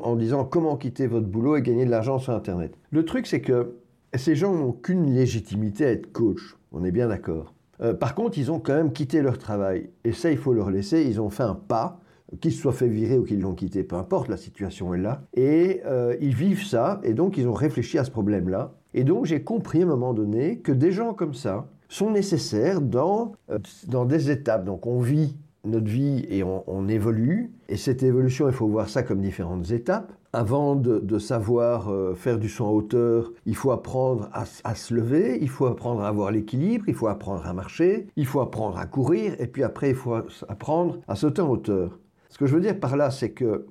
en 0.02 0.16
disant 0.16 0.44
comment 0.44 0.76
quitter 0.76 1.06
votre 1.06 1.26
boulot 1.26 1.56
et 1.56 1.62
gagner 1.62 1.84
de 1.84 1.90
l'argent 1.90 2.18
sur 2.18 2.34
Internet. 2.34 2.76
Le 2.90 3.04
truc, 3.04 3.28
c'est 3.28 3.40
que 3.40 3.76
ces 4.14 4.34
gens 4.34 4.52
n'ont 4.52 4.72
qu'une 4.72 5.14
légitimité 5.14 5.86
à 5.86 5.92
être 5.92 6.10
coach. 6.12 6.56
On 6.72 6.84
est 6.84 6.90
bien 6.90 7.08
d'accord. 7.08 7.54
Euh, 7.82 7.94
par 7.94 8.14
contre, 8.14 8.38
ils 8.38 8.50
ont 8.50 8.60
quand 8.60 8.74
même 8.74 8.92
quitté 8.92 9.22
leur 9.22 9.38
travail. 9.38 9.90
Et 10.04 10.12
ça, 10.12 10.30
il 10.30 10.38
faut 10.38 10.52
leur 10.52 10.70
laisser. 10.70 11.02
Ils 11.02 11.20
ont 11.20 11.30
fait 11.30 11.42
un 11.42 11.54
pas, 11.54 12.00
qu'ils 12.40 12.52
se 12.52 12.60
soient 12.60 12.72
fait 12.72 12.88
virer 12.88 13.18
ou 13.18 13.24
qu'ils 13.24 13.40
l'ont 13.40 13.54
quitté, 13.54 13.82
peu 13.82 13.96
importe, 13.96 14.28
la 14.28 14.36
situation 14.36 14.94
est 14.94 14.98
là. 14.98 15.22
Et 15.34 15.80
euh, 15.86 16.16
ils 16.20 16.34
vivent 16.34 16.64
ça, 16.64 17.00
et 17.02 17.14
donc 17.14 17.36
ils 17.36 17.48
ont 17.48 17.52
réfléchi 17.52 17.98
à 17.98 18.04
ce 18.04 18.10
problème-là. 18.10 18.72
Et 18.94 19.04
donc 19.04 19.26
j'ai 19.26 19.42
compris 19.42 19.80
à 19.80 19.84
un 19.84 19.88
moment 19.88 20.14
donné 20.14 20.58
que 20.58 20.72
des 20.72 20.92
gens 20.92 21.14
comme 21.14 21.34
ça 21.34 21.66
sont 21.88 22.10
nécessaires 22.10 22.80
dans, 22.80 23.32
euh, 23.50 23.58
dans 23.88 24.04
des 24.04 24.30
étapes. 24.30 24.64
Donc 24.64 24.86
on 24.86 25.00
vit 25.00 25.36
notre 25.64 25.88
vie 25.88 26.24
et 26.30 26.42
on, 26.42 26.88
évolue. 26.88 27.52
Et 27.68 27.76
cette 27.76 28.02
évolution, 28.02 28.48
il 28.48 28.54
faut 28.54 28.66
voir 28.66 28.88
ça 28.88 29.02
comme 29.02 29.20
différentes 29.20 29.70
étapes. 29.70 30.12
Avant 30.32 30.76
de, 30.76 31.18
savoir 31.18 31.90
euh, 31.90 32.14
faire 32.14 32.38
du 32.38 32.48
son 32.48 32.66
à 32.66 32.70
hauteur, 32.70 33.32
il 33.46 33.56
faut 33.56 33.72
apprendre 33.72 34.28
à, 34.32 34.74
se 34.76 34.94
lever, 34.94 35.38
il 35.40 35.48
faut 35.48 35.66
apprendre 35.66 36.02
à 36.02 36.08
avoir 36.08 36.30
l'équilibre, 36.30 36.84
il 36.86 36.94
faut 36.94 37.08
apprendre 37.08 37.44
à 37.44 37.52
marcher, 37.52 38.06
il 38.14 38.26
faut 38.26 38.40
apprendre 38.40 38.78
à 38.78 38.86
courir, 38.86 39.34
et 39.40 39.48
puis 39.48 39.64
après, 39.64 39.90
il 39.90 39.96
faut 39.96 40.14
apprendre 40.48 40.98
à 41.08 41.16
sauter 41.16 41.42
en 41.42 41.48
hauteur. 41.48 41.98
Ce 42.28 42.38
que 42.38 42.46
je 42.46 42.54
veux 42.54 42.60
dire 42.60 42.78
par 42.78 42.96
là, 42.96 43.10
c'est 43.10 43.32
que 43.32 43.66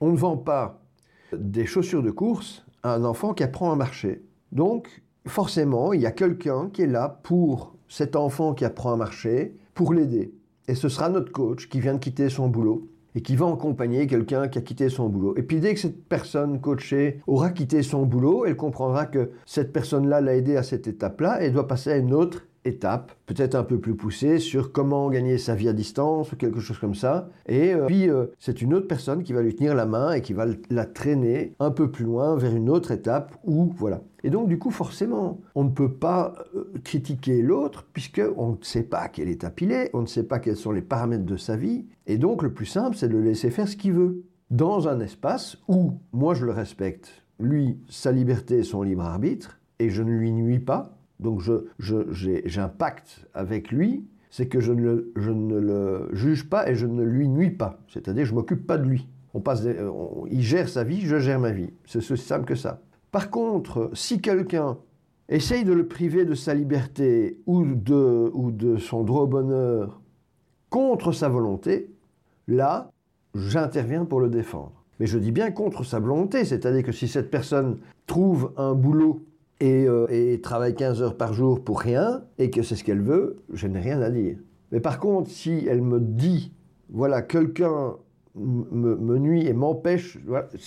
on 0.00 0.12
ne 0.12 0.16
vend 0.16 0.36
pas 0.36 0.80
des 1.32 1.66
chaussures 1.66 2.02
de 2.02 2.12
course 2.12 2.64
à 2.84 2.94
un 2.94 3.04
enfant 3.04 3.34
qui 3.34 3.42
apprend 3.42 3.72
à 3.72 3.76
marcher. 3.76 4.22
Donc, 4.52 5.02
forcément, 5.26 5.92
il 5.92 6.00
y 6.00 6.06
a 6.06 6.12
quelqu'un 6.12 6.70
qui 6.70 6.82
est 6.82 6.86
là 6.86 7.20
pour 7.24 7.74
cet 7.88 8.14
enfant 8.14 8.54
qui 8.54 8.64
apprend 8.64 8.92
à 8.92 8.96
marcher, 8.96 9.56
pour 9.74 9.92
l'aider. 9.92 10.32
Et 10.68 10.76
ce 10.76 10.88
sera 10.88 11.08
notre 11.08 11.32
coach 11.32 11.68
qui 11.68 11.80
vient 11.80 11.94
de 11.94 11.98
quitter 11.98 12.28
son 12.30 12.48
boulot 12.48 12.88
et 13.14 13.22
qui 13.22 13.36
va 13.36 13.46
accompagner 13.46 14.06
quelqu'un 14.06 14.48
qui 14.48 14.58
a 14.58 14.62
quitté 14.62 14.88
son 14.88 15.08
boulot. 15.08 15.36
Et 15.36 15.42
puis 15.42 15.60
dès 15.60 15.74
que 15.74 15.80
cette 15.80 16.08
personne 16.08 16.60
coachée 16.60 17.20
aura 17.26 17.50
quitté 17.50 17.82
son 17.82 18.04
boulot, 18.04 18.44
elle 18.44 18.56
comprendra 18.56 19.06
que 19.06 19.30
cette 19.46 19.72
personne-là 19.72 20.20
l'a 20.20 20.36
aidé 20.36 20.56
à 20.56 20.62
cette 20.62 20.86
étape-là 20.86 21.42
et 21.42 21.50
doit 21.50 21.68
passer 21.68 21.92
à 21.92 21.96
une 21.96 22.12
autre 22.12 22.46
étape, 22.64 23.12
peut-être 23.26 23.54
un 23.54 23.62
peu 23.62 23.78
plus 23.78 23.94
poussée, 23.94 24.38
sur 24.38 24.72
comment 24.72 25.08
gagner 25.10 25.38
sa 25.38 25.54
vie 25.54 25.68
à 25.68 25.72
distance 25.72 26.32
ou 26.32 26.36
quelque 26.36 26.60
chose 26.60 26.78
comme 26.78 26.94
ça. 26.94 27.28
Et 27.46 27.74
euh, 27.74 27.86
puis, 27.86 28.08
euh, 28.08 28.26
c'est 28.38 28.62
une 28.62 28.74
autre 28.74 28.86
personne 28.86 29.22
qui 29.22 29.32
va 29.32 29.42
lui 29.42 29.54
tenir 29.54 29.74
la 29.74 29.86
main 29.86 30.12
et 30.12 30.22
qui 30.22 30.32
va 30.32 30.46
la 30.70 30.86
traîner 30.86 31.54
un 31.60 31.70
peu 31.70 31.90
plus 31.90 32.04
loin 32.04 32.36
vers 32.36 32.54
une 32.54 32.70
autre 32.70 32.90
étape 32.90 33.36
où, 33.44 33.72
voilà. 33.76 34.00
Et 34.22 34.30
donc, 34.30 34.48
du 34.48 34.58
coup, 34.58 34.70
forcément, 34.70 35.40
on 35.54 35.64
ne 35.64 35.70
peut 35.70 35.92
pas 35.92 36.34
euh, 36.54 36.72
critiquer 36.82 37.42
l'autre 37.42 37.86
puisqu'on 37.92 38.52
ne 38.52 38.64
sait 38.64 38.84
pas 38.84 39.08
quelle 39.08 39.28
étape 39.28 39.60
il 39.60 39.70
est, 39.70 39.90
on 39.92 40.00
ne 40.00 40.06
sait 40.06 40.24
pas 40.24 40.38
quels 40.38 40.56
sont 40.56 40.72
les 40.72 40.82
paramètres 40.82 41.26
de 41.26 41.36
sa 41.36 41.56
vie. 41.56 41.84
Et 42.06 42.16
donc, 42.16 42.42
le 42.42 42.52
plus 42.52 42.66
simple, 42.66 42.96
c'est 42.96 43.08
de 43.08 43.12
le 43.12 43.22
laisser 43.22 43.50
faire 43.50 43.68
ce 43.68 43.76
qu'il 43.76 43.92
veut. 43.92 44.24
Dans 44.50 44.88
un 44.88 45.00
espace 45.00 45.58
où, 45.68 45.94
moi, 46.12 46.34
je 46.34 46.44
le 46.44 46.52
respecte, 46.52 47.24
lui, 47.40 47.78
sa 47.88 48.12
liberté 48.12 48.58
et 48.58 48.62
son 48.62 48.82
libre 48.82 49.02
arbitre, 49.02 49.58
et 49.78 49.90
je 49.90 50.02
ne 50.02 50.12
lui 50.12 50.32
nuis 50.32 50.60
pas, 50.60 50.93
donc 51.20 51.42
j'ai 51.78 52.60
un 52.60 52.68
pacte 52.68 53.26
avec 53.34 53.70
lui, 53.70 54.04
c'est 54.30 54.48
que 54.48 54.60
je 54.60 54.72
ne, 54.72 55.04
le 55.16 56.08
juge 56.12 56.48
pas 56.48 56.68
et 56.68 56.74
je 56.74 56.86
ne 56.86 57.04
lui 57.04 57.28
nuis 57.28 57.50
pas. 57.50 57.78
C'est-à-dire, 57.88 58.24
je 58.24 58.34
m'occupe 58.34 58.66
pas 58.66 58.78
de 58.78 58.84
lui. 58.84 59.08
On 59.32 59.40
passe 59.40 59.64
il 60.30 60.42
gère 60.42 60.68
sa 60.68 60.84
vie, 60.84 61.00
je 61.02 61.18
gère 61.18 61.38
ma 61.38 61.50
vie. 61.50 61.70
C'est 61.86 61.98
aussi 61.98 62.16
simple 62.18 62.44
que 62.44 62.54
ça. 62.54 62.80
Par 63.12 63.30
contre, 63.30 63.90
si 63.94 64.20
quelqu'un 64.20 64.76
essaye 65.28 65.64
de 65.64 65.72
le 65.72 65.86
priver 65.86 66.24
de 66.24 66.34
sa 66.34 66.54
liberté 66.54 67.38
ou 67.46 67.64
de, 67.64 68.30
ou 68.34 68.50
de 68.50 68.76
son 68.76 69.04
droit 69.04 69.22
au 69.22 69.26
bonheur 69.26 70.00
contre 70.68 71.12
sa 71.12 71.28
volonté, 71.28 71.90
là, 72.48 72.90
j'interviens 73.34 74.04
pour 74.04 74.20
le 74.20 74.28
défendre. 74.28 74.84
Mais 75.00 75.06
je 75.06 75.18
dis 75.18 75.32
bien 75.32 75.50
contre 75.50 75.84
sa 75.84 75.98
volonté, 75.98 76.44
c'est-à-dire 76.44 76.82
que 76.82 76.92
si 76.92 77.08
cette 77.08 77.30
personne 77.30 77.78
trouve 78.06 78.52
un 78.56 78.74
boulot 78.74 79.24
euh, 79.64 80.06
et, 80.10 80.40
travaille 80.40 80.74
15 80.74 81.02
heures 81.02 81.16
par 81.16 81.32
jour 81.32 81.62
pour 81.62 81.80
rien, 81.80 82.24
et 82.38 82.50
que 82.50 82.62
c'est 82.62 82.76
ce 82.76 82.84
qu'elle 82.84 83.02
veut, 83.02 83.42
je 83.52 83.66
n'ai 83.66 83.80
rien 83.80 84.00
à 84.02 84.10
dire. 84.10 84.36
Mais 84.72 84.80
par 84.80 84.98
contre, 84.98 85.30
si 85.30 85.66
elle 85.68 85.82
me 85.82 86.00
dit, 86.00 86.52
voilà, 86.90 87.22
quelqu'un 87.22 87.94
me, 88.34 89.18
nuit 89.18 89.46
et 89.46 89.52
m'empêche, 89.52 90.18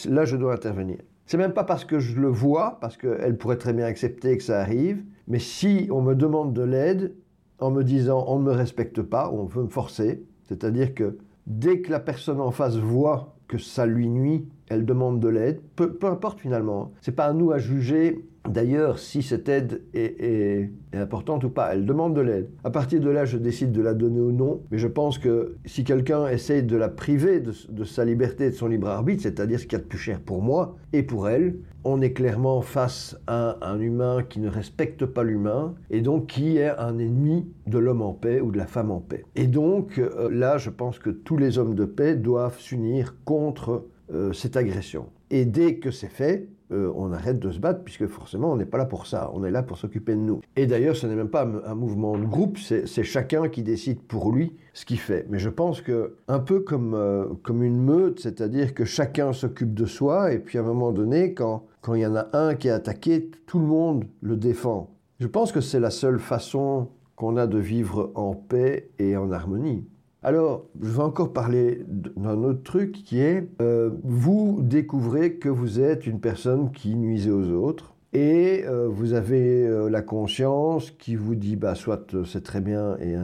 là 0.06 0.26
je 0.26 0.38
dois 0.38 0.54
intervenir. 0.54 0.98
C'est 1.26 1.38
même 1.38 1.54
pas 1.54 1.66
parce 1.66 1.84
que 1.84 2.00
je 2.00 2.20
le 2.20 2.30
vois, 2.30 2.78
parce 2.80 2.96
qu'elle 2.96 3.38
pourrait 3.38 3.58
très 3.58 3.74
bien 3.74 3.86
accepter 3.86 4.38
que 4.38 4.44
ça 4.44 4.62
arrive, 4.62 5.04
mais 5.28 5.40
si 5.40 5.90
on 5.92 6.02
me 6.02 6.16
demande 6.16 6.54
de 6.54 6.64
l'aide 6.64 7.14
en 7.60 7.72
me 7.72 7.84
disant 7.84 8.24
on 8.28 8.40
ne 8.40 8.46
me 8.46 8.52
respecte 8.52 9.02
pas, 9.02 9.30
on 9.32 9.44
veut 9.44 9.64
me 9.64 9.70
forcer, 9.70 10.24
c'est-à-dire 10.44 10.94
que 10.94 11.18
dès 11.46 11.82
que 11.82 11.92
la 11.92 12.00
personne 12.00 12.40
en 12.40 12.52
face 12.52 12.78
voit 12.78 13.36
que 13.48 13.58
ça 13.58 13.86
lui 13.86 14.08
nuit, 14.08 14.48
elle 14.70 14.86
demande 14.86 15.20
de 15.20 15.28
l'aide, 15.28 15.62
peu, 15.76 15.94
peu 15.94 16.08
importe 16.08 16.40
finalement. 16.40 16.92
C'est 17.02 17.16
pas 17.16 17.26
à 17.26 17.34
nous 17.34 17.52
à 17.52 17.58
juger 17.58 18.26
D'ailleurs, 18.48 19.00
si 19.00 19.22
cette 19.22 19.50
aide 19.50 19.82
est, 19.94 20.70
importante 20.94 21.44
ou 21.44 21.50
pas, 21.50 21.74
elle 21.74 21.86
demande 21.86 22.16
de 22.16 22.22
l'aide. 22.22 22.50
À 22.64 22.70
partir 22.70 23.00
de 23.00 23.10
là, 23.10 23.26
je 23.26 23.38
décide 23.38 23.72
de 23.72 23.82
la 23.82 23.94
donner 23.94 24.20
ou 24.20 24.32
non. 24.32 24.62
Mais 24.72 24.78
je 24.78 24.88
pense 24.88 25.20
que 25.20 25.56
si 25.66 25.84
quelqu'un 25.84 26.28
essaye 26.28 26.64
de 26.64 26.76
la 26.76 26.90
priver 26.90 27.40
de, 27.40 27.84
sa 27.84 28.06
liberté 28.06 28.46
et 28.46 28.50
de 28.50 28.56
son 28.56 28.68
libre 28.68 28.88
arbitre, 28.88 29.24
c'est-à-dire 29.24 29.60
ce 29.60 29.66
qu'il 29.66 29.74
y 29.74 29.82
a 29.82 29.84
de 29.84 29.88
plus 29.88 29.98
cher 29.98 30.20
pour 30.20 30.42
moi 30.42 30.76
et 30.94 31.04
pour 31.04 31.30
elle, 31.30 31.58
on 31.84 32.02
est 32.02 32.12
clairement 32.12 32.62
face 32.62 33.18
à 33.28 33.58
un 33.62 33.80
humain 33.80 34.24
qui 34.28 34.40
ne 34.40 34.50
respecte 34.50 35.06
pas 35.06 35.24
l'humain 35.24 35.76
et 35.90 36.02
donc 36.02 36.28
qui 36.28 36.58
est 36.58 36.70
un 36.78 36.98
ennemi 36.98 37.48
de 37.66 37.78
l'homme 37.78 38.02
en 38.02 38.14
paix 38.14 38.42
ou 38.42 38.52
de 38.52 38.58
la 38.58 38.66
femme 38.66 38.92
en 38.92 39.00
paix. 39.00 39.24
Et 39.36 39.48
donc 39.48 39.98
euh, 39.98 40.30
là, 40.32 40.58
je 40.58 40.70
pense 40.70 41.00
que 41.00 41.10
tous 41.10 41.38
les 41.38 41.58
hommes 41.58 41.76
de 41.76 41.86
paix 41.86 42.16
doivent 42.16 42.60
s'unir 42.60 43.16
contre 43.24 43.86
euh, 44.14 44.34
cette 44.34 44.58
agression. 44.58 45.08
Et 45.30 45.46
dès 45.46 45.76
que 45.76 45.92
c'est 45.92 46.12
fait, 46.12 46.48
euh, 46.72 46.92
on 46.96 47.14
arrête 47.14 47.40
de 47.40 47.50
se 47.52 47.60
battre, 47.60 47.84
puisque 47.84 48.08
forcément, 48.08 48.52
on 48.52 48.58
n'est 48.58 48.66
pas 48.66 48.78
là 48.78 48.86
pour 48.86 49.08
ça. 49.08 49.32
On 49.34 49.44
est 49.46 49.52
là 49.52 49.64
pour 49.64 49.78
s'occuper 49.78 50.14
de 50.14 50.20
nous. 50.20 50.42
Et 50.56 50.68
d'ailleurs, 50.68 50.96
ce 50.96 51.08
n'est 51.08 51.16
même 51.16 51.30
pas 51.30 51.48
un 51.66 51.76
mouvement 51.76 52.18
de 52.18 52.26
groupe, 52.26 52.58
c'est 52.58 53.04
chacun 53.04 53.48
qui 53.48 53.64
décide 53.64 54.02
pour 54.02 54.32
lui 54.32 54.54
ce 54.74 54.86
qu'il 54.86 55.00
fait. 55.00 55.26
Mais 55.30 55.40
je 55.40 55.50
pense 55.50 55.82
que, 55.82 56.18
un 56.28 56.40
peu 56.40 56.60
comme, 56.60 56.94
euh, 56.94 57.26
comme 57.44 57.64
une 57.64 57.82
meute, 57.82 58.20
c'est-à-dire 58.20 58.74
que 58.74 58.86
chacun 58.86 59.34
s'occupe 59.34 59.74
de 59.74 59.86
soi, 59.86 60.34
et 60.34 60.40
puis 60.40 60.58
à 60.58 60.62
un 60.62 60.66
moment 60.66 60.92
donné, 60.92 61.34
quand, 61.34 61.66
quand 61.82 61.94
il 61.94 62.02
y 62.02 62.06
en 62.06 62.16
a 62.16 62.28
un 62.34 62.56
qui 62.56 62.68
est 62.68 62.72
attaqué, 62.72 63.32
tout 63.46 63.60
le 63.60 63.66
monde 63.66 64.06
le 64.22 64.36
défend. 64.36 64.90
Je 65.20 65.28
pense 65.28 65.52
que 65.52 65.62
c'est 65.62 65.80
la 65.80 65.90
seule 65.90 66.20
façon 66.20 66.90
qu'on 67.16 67.38
a 67.38 67.48
de 67.48 67.58
vivre 67.58 68.12
en 68.14 68.36
paix 68.36 68.92
et 69.00 69.18
en 69.18 69.32
harmonie. 69.32 69.88
Alors, 70.28 70.66
je 70.82 70.90
vais 70.90 71.04
encore 71.04 71.32
parler 71.32 71.86
d'un 71.88 72.44
autre 72.44 72.62
truc 72.62 72.92
qui 72.92 73.22
est, 73.22 73.48
euh, 73.62 73.92
vous 74.04 74.60
découvrez 74.62 75.36
que 75.36 75.48
vous 75.48 75.80
êtes 75.80 76.06
une 76.06 76.20
personne 76.20 76.74
qui 76.74 76.96
nuisait 76.98 77.32
aux 77.32 77.50
autres 77.52 77.96
et 78.12 78.66
euh, 78.66 78.90
vous 78.90 79.14
avez 79.14 79.66
euh, 79.66 79.90
la 79.90 80.02
conscience 80.02 80.92
qui 80.92 81.16
vous 81.16 81.36
dit, 81.36 81.56
bah, 81.56 81.76
soit 81.76 82.14
c'est 82.26 82.44
très 82.44 82.60
bien 82.60 82.98
et, 82.98 83.16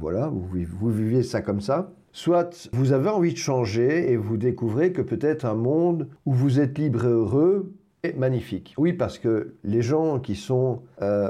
voilà, 0.00 0.28
vous, 0.28 0.48
vous 0.66 0.90
vivez 0.90 1.22
ça 1.22 1.42
comme 1.42 1.60
ça, 1.60 1.92
soit 2.10 2.70
vous 2.72 2.92
avez 2.92 3.10
envie 3.10 3.34
de 3.34 3.38
changer 3.38 4.10
et 4.10 4.16
vous 4.16 4.38
découvrez 4.38 4.92
que 4.92 5.02
peut-être 5.02 5.44
un 5.44 5.56
monde 5.56 6.08
où 6.24 6.32
vous 6.32 6.58
êtes 6.58 6.78
libre 6.78 7.04
et 7.04 7.10
heureux 7.10 7.70
magnifique. 8.14 8.74
Oui, 8.78 8.92
parce 8.92 9.18
que 9.18 9.54
les 9.64 9.82
gens 9.82 10.20
qui 10.20 10.34
sont 10.34 10.82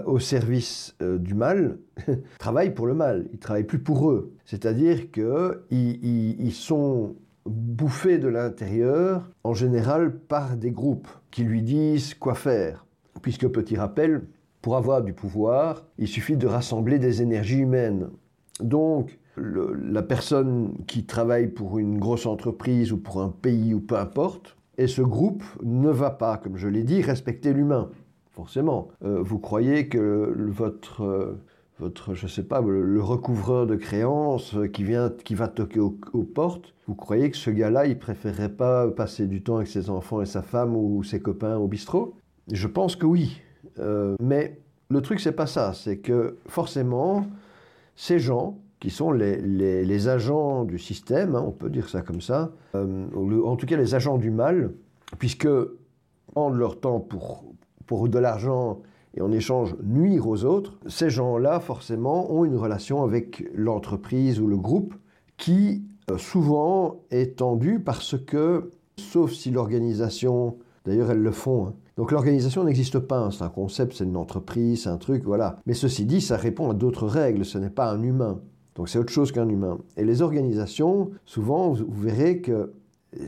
au 0.06 0.18
service 0.18 0.96
du 1.00 1.34
mal 1.34 1.78
travaillent 2.38 2.74
pour 2.74 2.86
le 2.86 2.94
mal, 2.94 3.26
ils 3.32 3.38
travaillent 3.38 3.64
plus 3.64 3.78
pour 3.78 4.10
eux. 4.10 4.32
C'est-à-dire 4.44 5.10
qu'ils 5.10 5.60
ils, 5.70 6.52
sont 6.52 7.16
bouffés 7.44 8.18
de 8.18 8.28
l'intérieur, 8.28 9.30
en 9.44 9.54
général 9.54 10.16
par 10.16 10.56
des 10.56 10.70
groupes 10.70 11.08
qui 11.30 11.44
lui 11.44 11.62
disent 11.62 12.14
quoi 12.14 12.34
faire. 12.34 12.86
Puisque, 13.22 13.48
petit 13.48 13.76
rappel, 13.76 14.22
pour 14.62 14.76
avoir 14.76 15.02
du 15.02 15.12
pouvoir, 15.12 15.84
il 15.98 16.08
suffit 16.08 16.36
de 16.36 16.46
rassembler 16.46 16.98
des 16.98 17.22
énergies 17.22 17.58
humaines. 17.58 18.08
Donc, 18.60 19.18
la 19.36 20.02
personne 20.02 20.74
qui 20.86 21.04
travaille 21.04 21.48
pour 21.48 21.78
une 21.78 21.98
grosse 21.98 22.26
entreprise 22.26 22.92
ou 22.92 22.96
pour 22.96 23.20
un 23.20 23.28
pays 23.28 23.74
ou 23.74 23.80
peu 23.80 23.96
importe, 23.96 24.55
et 24.78 24.86
ce 24.86 25.02
groupe 25.02 25.44
ne 25.62 25.90
va 25.90 26.10
pas, 26.10 26.36
comme 26.36 26.56
je 26.56 26.68
l'ai 26.68 26.84
dit, 26.84 27.02
respecter 27.02 27.52
l'humain. 27.52 27.90
Forcément. 28.32 28.88
Euh, 29.04 29.22
vous 29.22 29.38
croyez 29.38 29.88
que 29.88 30.34
votre... 30.48 31.02
Euh, 31.02 31.42
votre, 31.78 32.14
je 32.14 32.26
sais 32.26 32.42
pas, 32.42 32.62
le, 32.62 33.02
recouvreur 33.02 33.66
de 33.66 33.76
créances 33.76 34.56
qui 34.72 34.82
vient, 34.82 35.10
qui 35.10 35.34
va 35.34 35.46
toquer 35.46 35.78
aux, 35.78 35.90
portes, 35.90 36.72
vous 36.86 36.94
croyez 36.94 37.30
que 37.30 37.36
ce 37.36 37.50
gars-là, 37.50 37.86
il 37.86 37.98
préférerait 37.98 38.52
pas 38.52 38.88
passer 38.88 39.26
du 39.26 39.42
temps 39.42 39.56
avec 39.56 39.68
ses 39.68 39.90
enfants 39.90 40.22
et 40.22 40.26
sa 40.26 40.40
femme 40.40 40.74
ou 40.74 41.02
ses 41.04 41.20
copains 41.20 41.58
au 41.58 41.68
bistrot? 41.68 42.14
Je 42.50 42.66
pense 42.66 42.96
que 42.96 43.04
oui. 43.04 43.42
Euh, 43.78 44.16
mais 44.22 44.58
le 44.88 45.02
truc, 45.02 45.20
c'est 45.20 45.32
pas 45.32 45.46
ça. 45.46 45.74
C'est 45.74 45.98
que 45.98 46.38
forcément, 46.46 47.26
ces 47.94 48.18
gens 48.18 48.56
qui 48.80 48.90
sont 48.90 49.10
les, 49.10 49.36
les, 49.38 50.08
agents 50.08 50.64
du 50.64 50.78
système, 50.78 51.34
hein, 51.34 51.44
on 51.46 51.50
peut 51.50 51.70
dire 51.70 51.88
ça 51.88 52.02
comme 52.02 52.20
ça, 52.20 52.50
euh, 52.74 53.06
en 53.44 53.56
tout 53.56 53.66
cas 53.66 53.76
les 53.76 53.94
agents 53.94 54.18
du 54.18 54.30
mal, 54.30 54.72
puisque 55.18 55.48
prendre 56.32 56.56
leur 56.56 56.78
temps 56.78 57.00
pour, 57.00 57.44
pour 57.86 58.08
de 58.08 58.18
l'argent 58.18 58.82
et 59.14 59.22
en 59.22 59.32
échange 59.32 59.74
nuire 59.82 60.26
aux 60.28 60.44
autres, 60.44 60.78
ces 60.86 61.08
gens-là, 61.08 61.60
forcément, 61.60 62.30
ont 62.30 62.44
une 62.44 62.56
relation 62.56 63.02
avec 63.02 63.48
l'entreprise 63.54 64.40
ou 64.40 64.46
le 64.46 64.58
groupe 64.58 64.94
qui, 65.38 65.84
euh, 66.10 66.18
souvent, 66.18 67.00
est 67.10 67.38
tendue 67.38 67.80
parce 67.80 68.18
que, 68.18 68.70
sauf 68.98 69.32
si 69.32 69.50
l'organisation, 69.50 70.58
d'ailleurs 70.84 71.10
elles 71.10 71.22
le 71.22 71.30
font, 71.30 71.68
hein. 71.68 71.74
donc 71.96 72.12
l'organisation 72.12 72.64
n'existe 72.64 72.98
pas, 72.98 73.18
hein. 73.20 73.30
c'est 73.30 73.44
un 73.44 73.48
concept, 73.48 73.94
c'est 73.94 74.04
une 74.04 74.18
entreprise, 74.18 74.82
c'est 74.82 74.90
un 74.90 74.98
truc, 74.98 75.24
voilà. 75.24 75.60
Mais 75.64 75.74
ceci 75.74 76.04
dit, 76.04 76.20
ça 76.20 76.36
répond 76.36 76.70
à 76.70 76.74
d'autres 76.74 77.06
règles, 77.06 77.46
ce 77.46 77.56
n'est 77.56 77.70
pas 77.70 77.90
un 77.90 78.02
humain. 78.02 78.40
Donc 78.76 78.88
c'est 78.88 78.98
autre 78.98 79.12
chose 79.12 79.32
qu'un 79.32 79.48
humain. 79.48 79.78
Et 79.96 80.04
les 80.04 80.22
organisations, 80.22 81.10
souvent, 81.24 81.72
vous 81.72 82.00
verrez 82.00 82.40
que 82.40 82.72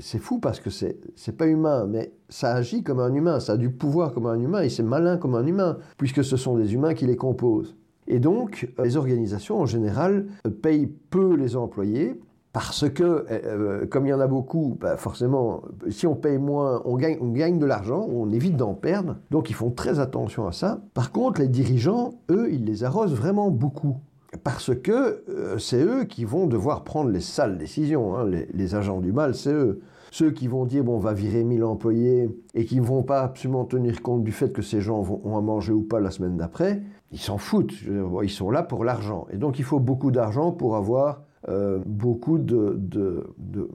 c'est 0.01 0.19
fou 0.19 0.39
parce 0.39 0.61
que 0.61 0.71
c'est 0.71 0.99
c'est 1.17 1.37
pas 1.37 1.47
humain, 1.47 1.87
mais 1.89 2.13
ça 2.29 2.55
agit 2.55 2.83
comme 2.83 3.01
un 3.01 3.13
humain, 3.15 3.41
ça 3.41 3.53
a 3.53 3.57
du 3.57 3.71
pouvoir 3.71 4.13
comme 4.13 4.27
un 4.27 4.39
humain 4.39 4.63
et 4.63 4.69
c'est 4.69 4.83
malin 4.83 5.17
comme 5.17 5.35
un 5.35 5.47
humain, 5.47 5.79
puisque 5.97 6.23
ce 6.23 6.37
sont 6.37 6.57
des 6.57 6.75
humains 6.75 6.95
qui 6.95 7.07
les 7.07 7.17
composent. 7.17 7.77
Et 8.07 8.21
donc, 8.21 8.69
les 8.83 8.97
organisations 8.97 9.61
en 9.61 9.67
général 9.67 10.27
payent 10.63 10.87
peu 10.87 11.35
les 11.35 11.57
employés 11.57 12.19
parce 12.53 12.89
que, 12.89 13.03
euh, 13.03 13.25
euh, 13.31 13.87
comme 13.87 14.07
il 14.07 14.09
y 14.09 14.13
en 14.15 14.21
a 14.21 14.27
beaucoup, 14.27 14.79
bah, 14.81 14.97
forcément, 14.97 15.63
si 15.91 16.07
on 16.07 16.17
paye 16.17 16.39
moins, 16.39 16.83
on 16.87 16.97
gagne, 16.97 17.19
on 17.21 17.29
gagne 17.29 17.59
de 17.59 17.67
l'argent, 17.67 18.09
on 18.11 18.31
évite 18.31 18.57
d'en 18.57 18.73
perdre. 18.73 19.17
Donc, 19.31 19.51
ils 19.51 19.53
font 19.53 19.71
très 19.71 20.01
attention 20.01 20.47
à 20.47 20.53
ça. 20.53 20.81
Par 20.95 21.13
contre, 21.13 21.43
les 21.43 21.49
dirigeants, 21.49 22.15
eux, 22.31 22.49
ils 22.51 22.65
les 22.65 22.85
arrosent 22.85 23.15
vraiment 23.15 23.51
beaucoup 23.51 23.99
parce 24.45 24.75
que 24.75 25.25
euh, 25.29 25.59
c'est 25.59 25.83
eux 25.83 26.05
qui 26.05 26.25
vont 26.25 26.47
devoir 26.47 26.85
prendre 26.85 27.11
les 27.11 27.21
sales 27.21 27.59
décisions. 27.59 28.17
Hein. 28.17 28.31
Les, 28.53 28.75
agents 28.75 29.01
du 29.01 29.13
mal, 29.13 29.35
c'est 29.35 29.53
eux. 29.53 29.81
Ceux 30.11 30.31
qui 30.31 30.49
vont 30.49 30.65
dire, 30.65 30.85
bon, 30.85 30.97
on 30.97 31.01
va 31.01 31.13
virer 31.13 31.45
1000 31.45 31.65
employés 31.65 32.31
et 32.55 32.65
qui 32.65 32.81
ne 32.81 32.85
vont 32.85 33.03
pas 33.03 33.23
absolument 33.23 33.65
tenir 33.65 34.03
compte 34.03 34.25
du 34.25 34.33
fait 34.33 34.53
que 34.53 34.63
ces 34.63 34.81
gens 34.81 35.01
vont, 35.03 35.37
à 35.37 35.41
manger 35.41 35.73
ou 35.73 35.83
pas 35.83 36.01
la 36.01 36.11
semaine 36.11 36.37
d'après, 36.37 36.83
ils 37.13 37.19
s'en 37.19 37.39
foutent. 37.39 37.75
Ils 38.23 38.31
sont 38.31 38.51
là 38.51 38.63
pour 38.63 38.85
l'argent. 38.85 39.27
Et 39.31 39.37
donc, 39.37 39.59
il 39.59 39.65
faut 39.65 39.81
beaucoup 39.81 40.11
d'argent 40.11 40.53
pour 40.53 40.77
avoir 40.77 41.23
euh, 41.49 41.79
beaucoup 41.85 42.39
de, 42.39 42.75
de, 42.79 43.71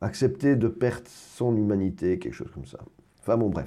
accepter 0.00 0.56
de 0.56 0.68
perdre 0.68 1.06
son 1.06 1.56
humanité, 1.56 2.18
quelque 2.18 2.34
chose 2.34 2.50
comme 2.52 2.66
ça. 2.66 2.78
Enfin 3.20 3.36
bon, 3.36 3.48
bref. 3.48 3.66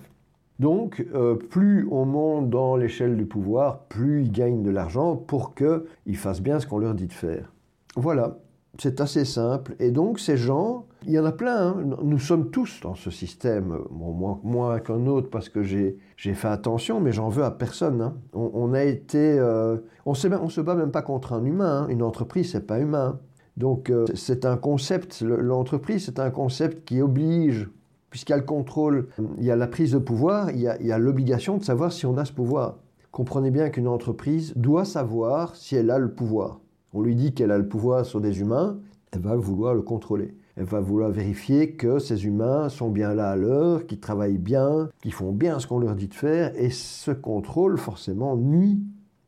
Donc, 0.60 1.06
euh, 1.14 1.36
plus 1.36 1.88
on 1.90 2.06
monte 2.06 2.50
dans 2.50 2.76
l'échelle 2.76 3.16
du 3.16 3.26
pouvoir, 3.26 3.84
plus 3.84 4.24
ils 4.24 4.32
gagnent 4.32 4.62
de 4.62 4.70
l'argent 4.70 5.16
pour 5.16 5.56
qu'ils 5.56 6.18
fassent 6.18 6.42
bien 6.42 6.60
ce 6.60 6.68
qu'on 6.68 6.80
leur 6.80 6.94
dit 6.94 7.08
de 7.08 7.14
faire. 7.14 7.54
Voilà, 7.96 8.38
c'est 8.78 9.02
assez 9.02 9.26
simple. 9.26 9.76
Et 9.80 9.92
donc, 9.92 10.20
ces 10.20 10.38
gens, 10.38 10.86
il 11.06 11.14
y 11.14 11.20
en 11.20 11.26
a 11.26 11.32
plein. 11.32 11.70
Hein. 11.70 11.98
Nous 12.04 12.20
sommes 12.20 12.50
tous 12.52 12.82
dans 12.82 12.96
ce 12.96 13.10
système, 13.10 13.78
bon, 13.90 14.40
moins, 14.44 14.80
qu'un 14.80 15.06
autre 15.06 15.30
parce 15.30 15.50
que 15.50 15.64
j'ai 15.64 15.98
fait 16.18 16.48
attention, 16.48 17.00
mais 17.00 17.12
j'en 17.12 17.30
veux 17.30 17.44
à 17.44 17.52
personne. 17.52 18.02
Hein. 18.02 18.16
On, 18.34 18.74
a 18.74 18.84
été. 18.84 19.38
Euh, 19.40 19.78
on 20.06 20.12
ne 20.12 20.50
se 20.50 20.62
bat 20.62 20.76
même 20.76 20.92
pas 20.92 21.02
contre 21.02 21.34
un 21.34 21.44
humain. 21.44 21.84
Hein. 21.84 21.88
Une 21.90 22.04
entreprise, 22.04 22.52
c'est 22.52 22.68
pas 22.68 22.80
humain. 22.80 23.20
Donc, 23.58 23.90
euh, 23.90 24.06
c'est 24.14 24.46
un 24.46 24.58
concept. 24.58 25.22
L'entreprise, 25.22 26.06
c'est 26.06 26.20
un 26.20 26.32
concept 26.32 26.86
qui 26.86 27.02
oblige 27.02 27.70
puisqu'il 28.10 28.32
y 28.32 28.36
a 28.36 28.38
le 28.38 28.44
contrôle, 28.44 29.08
il 29.38 29.44
y 29.44 29.52
a 29.52 29.56
la 29.56 29.68
prise 29.68 29.92
de 29.92 29.98
pouvoir, 30.00 30.52
il 30.52 30.60
y 30.62 30.92
a 30.92 30.98
l'obligation 30.98 31.58
de 31.58 31.64
savoir 31.64 31.92
si 31.92 32.06
on 32.06 32.18
a 32.18 32.26
ce 32.26 32.34
pouvoir. 32.34 32.78
Comprenez 33.12 33.52
bien 33.52 33.70
qu'une 33.70 33.88
entreprise 33.88 34.54
doit 34.56 34.86
savoir 34.86 35.56
si 35.56 35.76
elle 35.76 35.90
a 35.90 35.98
le 35.98 36.12
pouvoir. 36.12 36.60
On 36.94 37.02
lui 37.02 37.16
dit 37.16 37.34
qu'elle 37.34 37.52
a 37.52 37.58
le 37.58 37.68
pouvoir 37.68 38.06
sur 38.06 38.22
des 38.22 38.40
humains, 38.40 38.80
elle 39.12 39.22
va 39.22 39.36
vouloir 39.36 39.74
le 39.74 39.82
contrôler. 39.82 40.36
Elle 40.56 40.66
va 40.66 40.82
vouloir 40.82 41.10
vérifier 41.10 41.72
que 41.72 42.00
ces 42.00 42.26
humains 42.26 42.68
sont 42.70 42.90
bien 42.90 43.14
là 43.14 43.32
à 43.32 43.36
l'heure, 43.36 43.86
qu'ils 43.86 44.00
travaillent 44.00 44.38
bien, 44.38 44.90
qu'ils 45.02 45.14
font 45.14 45.32
bien 45.32 45.60
ce 45.60 45.68
qu'on 45.68 45.80
leur 45.80 45.96
dit 45.96 46.10
de 46.10 46.14
faire, 46.14 46.52
et 46.56 46.70
ce 46.70 47.12
contrôle 47.12 47.78
forcément 47.78 48.36
nuit 48.36 48.80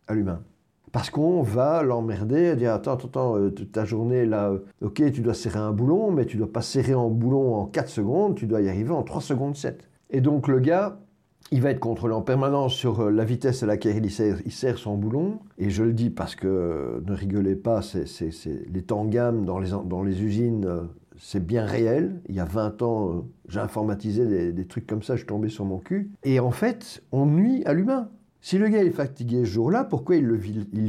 à 0.07 0.13
l'humain. 0.13 0.41
Parce 0.91 1.09
qu'on 1.09 1.41
va 1.41 1.83
l'emmerder, 1.83 2.55
dire 2.55 2.73
attends, 2.73 2.93
attends, 2.93 3.07
attends, 3.07 3.37
euh, 3.37 3.49
ta 3.49 3.85
journée 3.85 4.25
là, 4.25 4.49
euh, 4.49 4.59
ok, 4.81 5.11
tu 5.11 5.21
dois 5.21 5.33
serrer 5.33 5.59
un 5.59 5.71
boulon, 5.71 6.11
mais 6.11 6.25
tu 6.25 6.37
dois 6.37 6.51
pas 6.51 6.61
serrer 6.61 6.93
un 6.93 7.07
boulon 7.07 7.55
en 7.55 7.65
4 7.65 7.89
secondes, 7.89 8.35
tu 8.35 8.45
dois 8.45 8.61
y 8.61 8.67
arriver 8.67 8.91
en 8.91 9.03
3 9.03 9.21
secondes 9.21 9.55
7. 9.55 9.87
Et 10.09 10.19
donc 10.19 10.49
le 10.49 10.59
gars, 10.59 10.99
il 11.51 11.61
va 11.61 11.71
être 11.71 11.79
contrôlé 11.79 12.13
en 12.13 12.21
permanence 12.21 12.73
sur 12.73 13.01
euh, 13.01 13.11
la 13.11 13.23
vitesse 13.23 13.63
à 13.63 13.67
laquelle 13.67 14.05
il 14.05 14.51
serre, 14.51 14.77
son 14.77 14.97
boulon. 14.97 15.39
Et 15.57 15.69
je 15.69 15.83
le 15.83 15.93
dis 15.93 16.09
parce 16.09 16.35
que 16.35 17.01
ne 17.05 17.13
rigolez 17.13 17.55
pas, 17.55 17.81
c'est, 17.81 18.05
les 18.69 18.81
temps 18.81 19.05
gamme 19.05 19.45
dans 19.45 19.59
les, 19.59 19.69
dans 19.85 20.03
les 20.03 20.21
usines, 20.21 20.89
c'est 21.17 21.45
bien 21.45 21.65
réel. 21.65 22.21
Il 22.27 22.35
y 22.35 22.41
a 22.41 22.45
20 22.45 22.81
ans, 22.81 23.25
j'ai 23.47 23.59
informatisé 23.59 24.25
des, 24.25 24.51
des 24.51 24.65
trucs 24.65 24.87
comme 24.87 25.03
ça, 25.03 25.15
je 25.15 25.25
tombé 25.25 25.47
sur 25.47 25.63
mon 25.63 25.77
cul. 25.77 26.11
Et 26.23 26.41
en 26.41 26.51
fait, 26.51 27.01
on 27.13 27.25
nuit 27.25 27.63
à 27.65 27.73
l'humain. 27.73 28.09
Si 28.41 28.57
le 28.57 28.67
gars 28.69 28.83
est 28.83 28.89
fatigué 28.89 29.45
ce 29.45 29.51
jour-là, 29.51 29.83
pourquoi 29.83 30.15
il 30.15 30.25
le, 30.25 30.35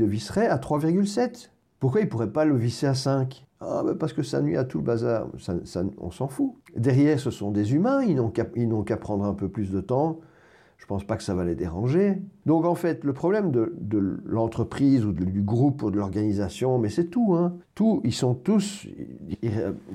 visserait 0.07 0.49
à 0.49 0.57
3,7 0.57 1.51
Pourquoi 1.81 2.01
il 2.01 2.05
ne 2.05 2.09
pourrait 2.09 2.33
pas 2.33 2.45
le 2.45 2.57
visser 2.57 2.87
à 2.87 2.95
5 2.95 3.47
ah, 3.65 3.83
ben 3.85 3.95
parce 3.95 4.12
que 4.12 4.25
ça 4.25 4.43
nuit 4.43 4.57
à 4.57 4.65
tout 4.65 4.79
le 4.79 4.85
bazar. 4.85 5.29
on 5.99 6.11
s'en 6.11 6.27
fout. 6.27 6.55
Derrière, 6.75 7.21
ce 7.21 7.31
sont 7.31 7.53
des 7.53 7.75
humains, 7.75 8.03
ils 8.03 8.17
n'ont 8.17 8.31
qu'à 8.31 8.97
prendre 8.97 9.25
un 9.25 9.35
peu 9.35 9.49
plus 9.49 9.71
de 9.71 9.81
temps 9.81 10.19
je 10.83 10.87
pense 10.88 11.05
pas 11.05 11.16
que 11.16 11.23
ça 11.23 11.33
va 11.33 11.45
les 11.45 11.55
déranger. 11.55 12.21
Donc 12.45 12.64
en 12.64 12.75
fait, 12.75 13.05
le 13.05 13.12
problème 13.12 13.53
de, 13.53 14.21
l'entreprise 14.27 15.07
ou 15.07 15.12
du 15.12 15.40
groupe 15.40 15.85
ou 15.85 15.92
de 15.92 15.97
l'organisation, 15.97 16.77
mais 16.81 16.88
c'est 16.88 17.05
tout, 17.05 17.35
hein. 17.37 17.55
Tout, 17.77 18.01
ils 18.03 18.12
sont 18.12 18.35
tous, 18.35 18.88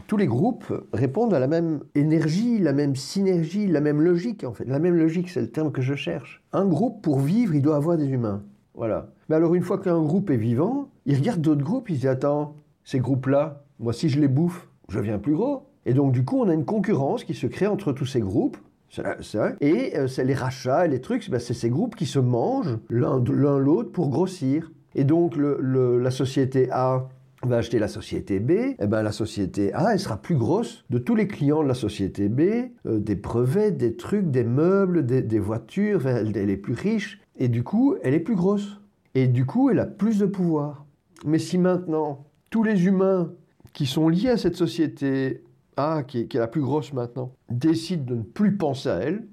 tous 0.08 0.18
les 0.18 0.28
groupes 0.28 0.74
répondent 0.94 1.34
à 1.34 1.40
la 1.40 1.48
même 1.48 1.82
énergie, 1.94 2.60
la 2.60 2.72
même 2.72 2.96
synergie, 2.96 3.68
la 3.68 3.82
même 3.82 4.02
logique 4.02 4.46
en 4.46 4.54
fait. 4.54 4.64
La 4.64 4.80
même 4.80 4.96
logique, 4.96 5.30
c'est 5.30 5.42
le 5.42 5.52
terme 5.52 5.74
que 5.74 5.82
je 5.82 5.94
cherche. 5.94 6.42
Un 6.54 6.66
groupe, 6.66 7.02
pour 7.02 7.20
vivre, 7.20 7.54
il 7.54 7.62
doit 7.62 7.76
avoir 7.76 7.98
des 7.98 8.08
humains. 8.08 8.44
Voilà. 8.74 9.10
Mais 9.28 9.36
alors 9.36 9.56
une 9.56 9.64
fois 9.64 9.80
qu'un 9.80 10.02
groupe 10.02 10.30
est 10.30 10.38
vivant, 10.38 10.88
il 11.06 11.18
regarde 11.18 11.42
d'autres 11.42 11.66
groupes, 11.66 11.90
il 11.90 12.00
dit 12.00 12.08
attends, 12.08 12.56
ces 12.86 13.00
groupes-là, 13.00 13.66
moi 13.80 13.92
si 13.92 14.08
je 14.08 14.22
les 14.22 14.30
bouffe, 14.30 14.70
je 14.88 15.00
deviens 15.00 15.20
plus 15.20 15.36
gros. 15.36 15.64
Et 15.86 15.94
donc 15.94 16.14
du 16.14 16.24
coup, 16.24 16.40
on 16.40 16.48
a 16.48 16.54
une 16.54 16.66
concurrence 16.66 17.26
qui 17.26 17.34
se 17.34 17.46
crée 17.46 17.68
entre 17.68 17.92
tous 17.92 18.06
ces 18.06 18.22
groupes 18.22 18.58
c'est 18.90 19.38
vrai. 19.38 19.56
Et 19.62 19.98
euh, 19.98 20.08
c'est 20.08 20.24
les 20.24 20.34
rachats 20.34 20.86
et 20.86 20.90
les 20.90 21.02
trucs, 21.02 21.24
c'est 21.24 21.54
ces 21.54 21.70
groupes 21.70 21.96
qui 21.96 22.06
se 22.06 22.20
mangent 22.20 22.78
l'un 22.90 23.20
l'autre 23.60 23.92
pour 23.92 24.10
grossir. 24.10 24.72
Et 24.96 25.04
donc 25.04 25.36
la 25.38 26.12
société 26.12 26.70
A 26.72 27.10
va 27.44 27.58
acheter 27.58 27.78
la 27.80 27.88
société 27.88 28.40
B, 28.40 28.52
et 28.52 28.76
eh 28.80 28.88
ben 28.88 29.04
la 29.04 29.12
société 29.12 29.72
A, 29.74 29.94
elle 29.94 30.00
sera 30.00 30.18
plus 30.18 30.36
grosse 30.36 30.86
de 30.90 30.98
tous 30.98 31.16
les 31.16 31.28
clients 31.28 31.62
de 31.62 31.68
la 31.68 31.76
société 31.76 32.30
B, 32.30 32.42
euh, 32.86 33.00
des 33.00 33.16
brevets, 33.16 33.72
des 33.72 33.96
trucs, 33.96 34.32
des 34.32 34.44
meubles, 34.44 35.06
des, 35.06 35.40
voitures, 35.40 36.08
elle, 36.08 36.36
est 36.36 36.58
plus 36.58 36.74
riche, 36.74 37.22
et 37.38 37.48
du 37.48 37.64
coup, 37.64 37.96
elle 38.04 38.16
est 38.16 38.20
plus 38.20 38.36
grosse. 38.36 38.82
Et 39.14 39.28
du 39.28 39.46
coup, 39.46 39.70
elle 39.70 39.80
a 39.80 39.86
plus 39.86 40.20
de 40.20 40.26
pouvoir. 40.26 40.86
Mais 41.26 41.40
si 41.40 41.58
maintenant, 41.58 42.26
tous 42.50 42.64
les 42.64 42.86
humains 42.86 43.32
qui 43.74 43.86
sont 43.86 44.10
liés 44.10 44.30
à 44.30 44.38
cette 44.38 44.56
société 44.56 45.44
a, 45.78 46.04
qui 46.04 46.20
est, 46.20 46.34
la 46.34 46.48
plus 46.48 46.62
grosse 46.62 46.94
maintenant, 46.94 47.32
décide 47.50 48.06
de 48.06 48.16
ne 48.16 48.24
plus 48.24 48.58
penser 48.58 48.90
à 48.90 48.98
elle, 48.98 49.26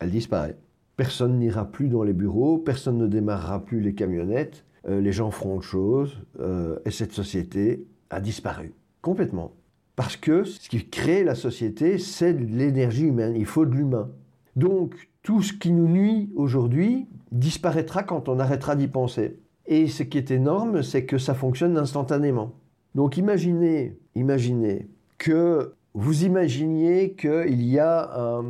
elle 0.00 0.10
disparaît. 0.10 0.56
Personne 0.96 1.38
n'ira 1.38 1.64
plus 1.64 1.88
dans 1.88 2.02
les 2.02 2.12
bureaux, 2.12 2.58
personne 2.58 2.98
ne 2.98 3.06
démarrera 3.06 3.64
plus 3.64 3.80
les 3.80 3.94
camionnettes, 3.94 4.64
euh, 4.88 5.00
les 5.00 5.12
gens 5.12 5.30
feront 5.30 5.56
autre 5.56 5.66
chose, 5.66 6.18
euh, 6.40 6.78
et 6.84 6.90
cette 6.90 7.12
société 7.12 7.86
a 8.10 8.20
disparu 8.20 8.74
complètement. 9.00 9.52
Parce 9.96 10.16
que 10.16 10.44
ce 10.44 10.68
qui 10.68 10.86
crée 10.88 11.24
la 11.24 11.34
société, 11.34 11.98
c'est 11.98 12.32
l'énergie 12.32 13.06
humaine, 13.06 13.34
il 13.36 13.46
faut 13.46 13.66
de 13.66 13.74
l'humain. 13.74 14.10
Donc 14.56 15.08
tout 15.22 15.42
ce 15.42 15.52
qui 15.52 15.70
nous 15.70 15.88
nuit 15.88 16.30
aujourd'hui 16.34 17.06
disparaîtra 17.30 18.02
quand 18.02 18.28
on 18.28 18.38
arrêtera 18.38 18.76
d'y 18.76 18.88
penser. 18.88 19.38
Et 19.66 19.86
ce 19.88 20.02
qui 20.02 20.18
est 20.18 20.30
énorme, 20.30 20.82
c'est 20.82 21.04
que 21.04 21.18
ça 21.18 21.34
fonctionne 21.34 21.76
instantanément. 21.76 22.54
Donc 22.94 23.16
imaginez, 23.16 23.96
imaginez 24.14 24.88
que 25.18 25.74
vous 25.94 26.24
imaginiez 26.24 27.14
qu'il 27.14 27.62
y 27.62 27.78
a 27.78 28.40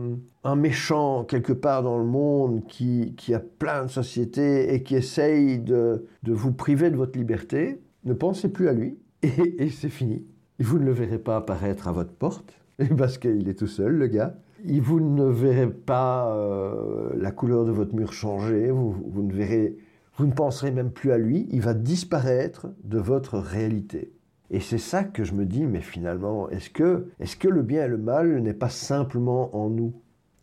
un, 0.45 0.57
méchant 0.57 1.25
quelque 1.25 1.53
part 1.53 1.83
dans 1.83 1.99
le 1.99 2.05
monde 2.05 2.65
qui, 2.69 3.15
a 3.35 3.41
plein 3.41 3.85
de 3.85 3.91
sociétés 3.91 4.75
et 4.75 4.83
qui 4.83 4.95
essaye 4.95 5.59
de, 5.59 6.07
vous 6.25 6.53
priver 6.53 6.91
de 6.91 6.97
votre 6.97 7.19
liberté, 7.19 7.81
ne 8.05 8.13
pensez 8.13 8.49
plus 8.49 8.69
à 8.69 8.73
lui 8.73 8.97
et, 9.23 9.71
c'est 9.71 9.89
fini. 9.89 10.25
Vous 10.59 10.79
ne 10.79 10.85
le 10.85 10.93
verrez 10.93 11.19
pas 11.19 11.37
apparaître 11.37 11.89
à 11.89 11.93
votre 11.93 12.13
porte 12.13 12.61
parce 12.97 13.19
qu'il 13.19 13.49
est 13.49 13.59
tout 13.59 13.67
seul, 13.67 13.93
le 13.93 14.07
gars. 14.07 14.37
Vous 14.65 15.01
ne 15.01 15.25
verrez 15.25 15.69
pas 15.69 16.37
euh, 16.37 17.11
la 17.17 17.33
couleur 17.33 17.65
de 17.65 17.73
votre 17.73 17.97
mur 17.97 18.13
changer, 18.13 18.71
vous, 18.71 18.95
ne 19.17 19.33
verrez, 19.33 19.77
vous 20.17 20.27
ne 20.27 20.33
penserez 20.33 20.71
même 20.71 20.93
plus 20.93 21.11
à 21.11 21.19
lui, 21.19 21.49
il 21.51 21.61
va 21.61 21.75
disparaître 21.75 22.69
de 22.85 22.99
votre 22.99 23.39
réalité. 23.39 24.13
Et 24.53 24.61
c'est 24.61 24.79
ça 24.79 25.03
que 25.03 25.25
je 25.25 25.33
me 25.33 25.47
dis, 25.47 25.65
mais 25.65 25.81
finalement, 25.81 26.51
est-ce 26.51 26.69
que, 26.69 27.07
est 27.19 27.39
que 27.39 27.49
le 27.49 27.63
bien 27.63 27.87
et 27.87 27.89
le 27.89 27.97
mal 27.97 28.39
n'est 28.43 28.53
pas 28.53 28.69
simplement 28.69 29.57
en 29.57 29.71
nous? 29.71 29.95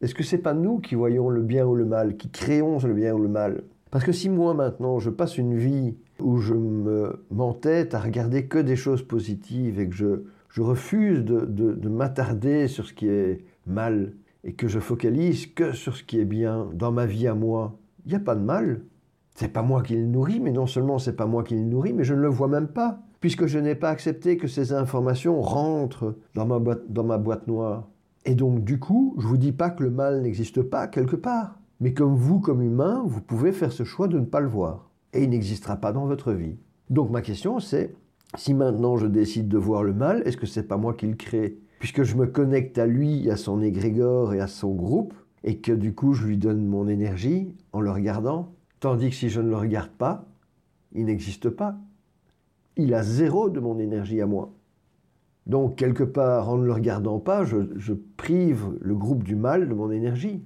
Est-ce 0.02 0.16
que 0.16 0.24
c'est 0.24 0.40
pas 0.40 0.56
nous 0.56 0.80
qui 0.80 0.96
voyons 0.96 1.30
le 1.30 1.44
bien 1.44 1.68
ou 1.68 1.76
le 1.76 1.86
mal, 1.86 2.18
qui 2.18 2.32
créons 2.32 2.80
le 2.80 2.94
bien 2.94 3.14
ou 3.14 3.20
le 3.20 3.28
mal? 3.30 3.64
Parce 3.92 4.04
que 4.04 4.12
si 4.12 4.30
moi 4.30 4.56
maintenant 4.56 4.98
je 4.98 5.12
passe 5.12 5.38
une 5.38 5.56
vie 5.56 5.96
où 6.20 6.38
je 6.38 6.56
me 6.56 7.24
m'entête 7.30 7.94
à 7.94 8.00
regarder 8.00 8.48
que 8.48 8.58
des 8.58 8.76
choses 8.76 9.04
positives 9.04 9.80
et 9.80 9.88
que 9.88 9.96
je, 9.96 10.24
je 10.50 10.62
refuse 10.64 11.24
de, 11.24 11.46
de 11.46 11.90
m'attarder 11.90 12.68
sur 12.68 12.88
ce 12.88 12.94
qui 12.94 13.08
est 13.08 13.46
mal 13.68 14.14
et 14.44 14.54
que 14.54 14.68
je 14.68 14.80
focalise 14.80 15.54
que 15.54 15.74
sur 15.74 15.96
ce 15.96 16.04
qui 16.04 16.20
est 16.20 16.26
bien 16.26 16.68
dans 16.74 16.92
ma 16.92 17.06
vie 17.06 17.28
à 17.28 17.36
moi, 17.36 17.78
il 18.06 18.10
n'y 18.10 18.16
a 18.16 18.20
pas 18.20 18.36
de 18.36 18.42
mal. 18.42 18.82
C'est 19.36 19.54
pas 19.54 19.62
moi 19.62 19.84
qui 19.84 19.96
le 19.96 20.06
nourris, 20.06 20.40
mais 20.40 20.52
non 20.52 20.66
seulement 20.66 20.98
c'est 20.98 21.16
pas 21.16 21.28
moi 21.28 21.44
qui 21.44 21.54
le 21.54 21.62
nourris, 21.62 21.94
mais 21.94 22.04
je 22.04 22.16
ne 22.16 22.22
le 22.22 22.28
vois 22.28 22.48
même 22.48 22.70
pas 22.70 23.02
puisque 23.20 23.46
je 23.46 23.60
n'ai 23.60 23.76
pas 23.76 23.90
accepté 23.90 24.38
que 24.38 24.48
ces 24.48 24.74
informations 24.74 25.42
rentrent 25.42 26.16
dans 26.36 26.46
ma 26.46 27.18
boîte, 27.18 27.48
noire. 27.48 27.88
Et 28.26 28.36
donc, 28.36 28.64
du 28.64 28.80
coup, 28.80 29.16
je 29.18 29.24
ne 29.24 29.30
vous 29.30 29.38
dis 29.38 29.52
pas 29.52 29.70
que 29.70 29.84
le 29.84 29.90
mal 29.90 30.22
n'existe 30.22 30.62
pas 30.62 30.88
quelque 30.88 31.16
part, 31.16 31.60
mais 31.80 31.94
comme 31.94 32.16
vous, 32.16 32.40
comme 32.40 32.62
humain, 32.62 33.04
vous 33.06 33.22
pouvez 33.22 33.52
faire 33.52 33.72
ce 33.72 33.84
choix 33.84 34.08
de 34.08 34.20
ne 34.20 34.26
pas 34.26 34.42
le 34.42 34.48
voir. 34.48 34.90
Et 35.14 35.24
il 35.24 35.30
n'existera 35.30 35.78
pas 35.78 35.92
dans 35.92 36.06
votre 36.06 36.34
vie. 36.34 36.58
Donc, 36.90 37.10
ma 37.10 37.22
question, 37.22 37.60
c'est 37.60 37.96
si 38.38 38.54
maintenant 38.54 38.98
je 38.98 39.08
décide 39.08 39.48
de 39.48 39.58
voir 39.58 39.84
le 39.84 39.94
mal, 39.94 40.22
est-ce 40.26 40.38
que 40.38 40.46
c'est 40.46 40.68
pas 40.68 40.78
moi 40.78 40.94
qui 40.94 41.08
le 41.08 41.16
crée? 41.16 41.58
Puisque 41.80 42.04
je 42.04 42.16
me 42.16 42.28
connecte 42.28 42.78
à 42.78 42.86
lui, 42.86 43.30
à 43.30 43.38
son 43.38 43.62
égrégore 43.62 44.34
et 44.34 44.40
à 44.40 44.48
son 44.48 44.76
groupe, 44.76 45.14
et 45.44 45.58
que 45.58 45.72
du 45.72 45.96
coup 45.96 46.14
je 46.14 46.28
lui 46.28 46.38
donne 46.38 46.66
mon 46.66 46.88
énergie 46.88 47.56
en 47.72 47.82
le 47.82 47.90
regardant, 47.90 48.54
tandis 48.80 49.10
que 49.10 49.16
si 49.16 49.30
je 49.30 49.42
ne 49.42 49.50
le 49.50 49.56
regarde 49.56 49.90
pas, 49.90 50.26
il 50.94 51.06
n'existe 51.06 51.50
pas 51.50 51.78
il 52.80 52.94
a 52.94 53.04
zéro 53.04 53.50
de 53.50 53.60
mon 53.60 53.78
énergie 53.78 54.22
à 54.22 54.26
moi. 54.26 54.52
Donc, 55.46 55.76
quelque 55.76 56.04
part, 56.04 56.50
en 56.50 56.58
ne 56.58 56.66
le 56.66 56.74
regardant 56.74 57.20
pas, 57.20 57.44
je, 57.44 57.94
prive 58.18 58.66
le 58.82 58.96
groupe 58.96 59.24
du 59.24 59.36
mal 59.36 59.68
de 59.68 59.74
mon 59.74 59.92
énergie. 59.92 60.44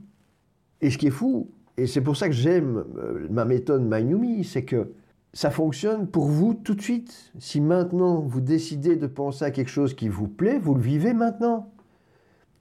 Et 0.81 0.89
ce 0.89 0.97
qui 0.97 1.07
est 1.07 1.11
fou, 1.11 1.49
et 1.77 1.87
c'est 1.87 2.01
pour 2.01 2.15
ça 2.15 2.27
que 2.27 2.33
j'aime 2.33 2.83
euh, 2.97 3.27
ma 3.29 3.45
méthode 3.45 3.83
Mayumi, 3.83 4.43
c'est 4.43 4.63
que 4.63 4.91
ça 5.33 5.49
fonctionne 5.49 6.07
pour 6.07 6.25
vous 6.25 6.53
tout 6.53 6.75
de 6.75 6.81
suite. 6.81 7.31
Si 7.39 7.59
maintenant 7.59 8.21
vous 8.21 8.41
décidez 8.41 8.95
de 8.95 9.07
penser 9.07 9.45
à 9.45 9.51
quelque 9.51 9.71
chose 9.71 9.93
qui 9.93 10.07
vous 10.07 10.27
plaît, 10.27 10.59
vous 10.59 10.75
le 10.75 10.81
vivez 10.81 11.13
maintenant. 11.13 11.71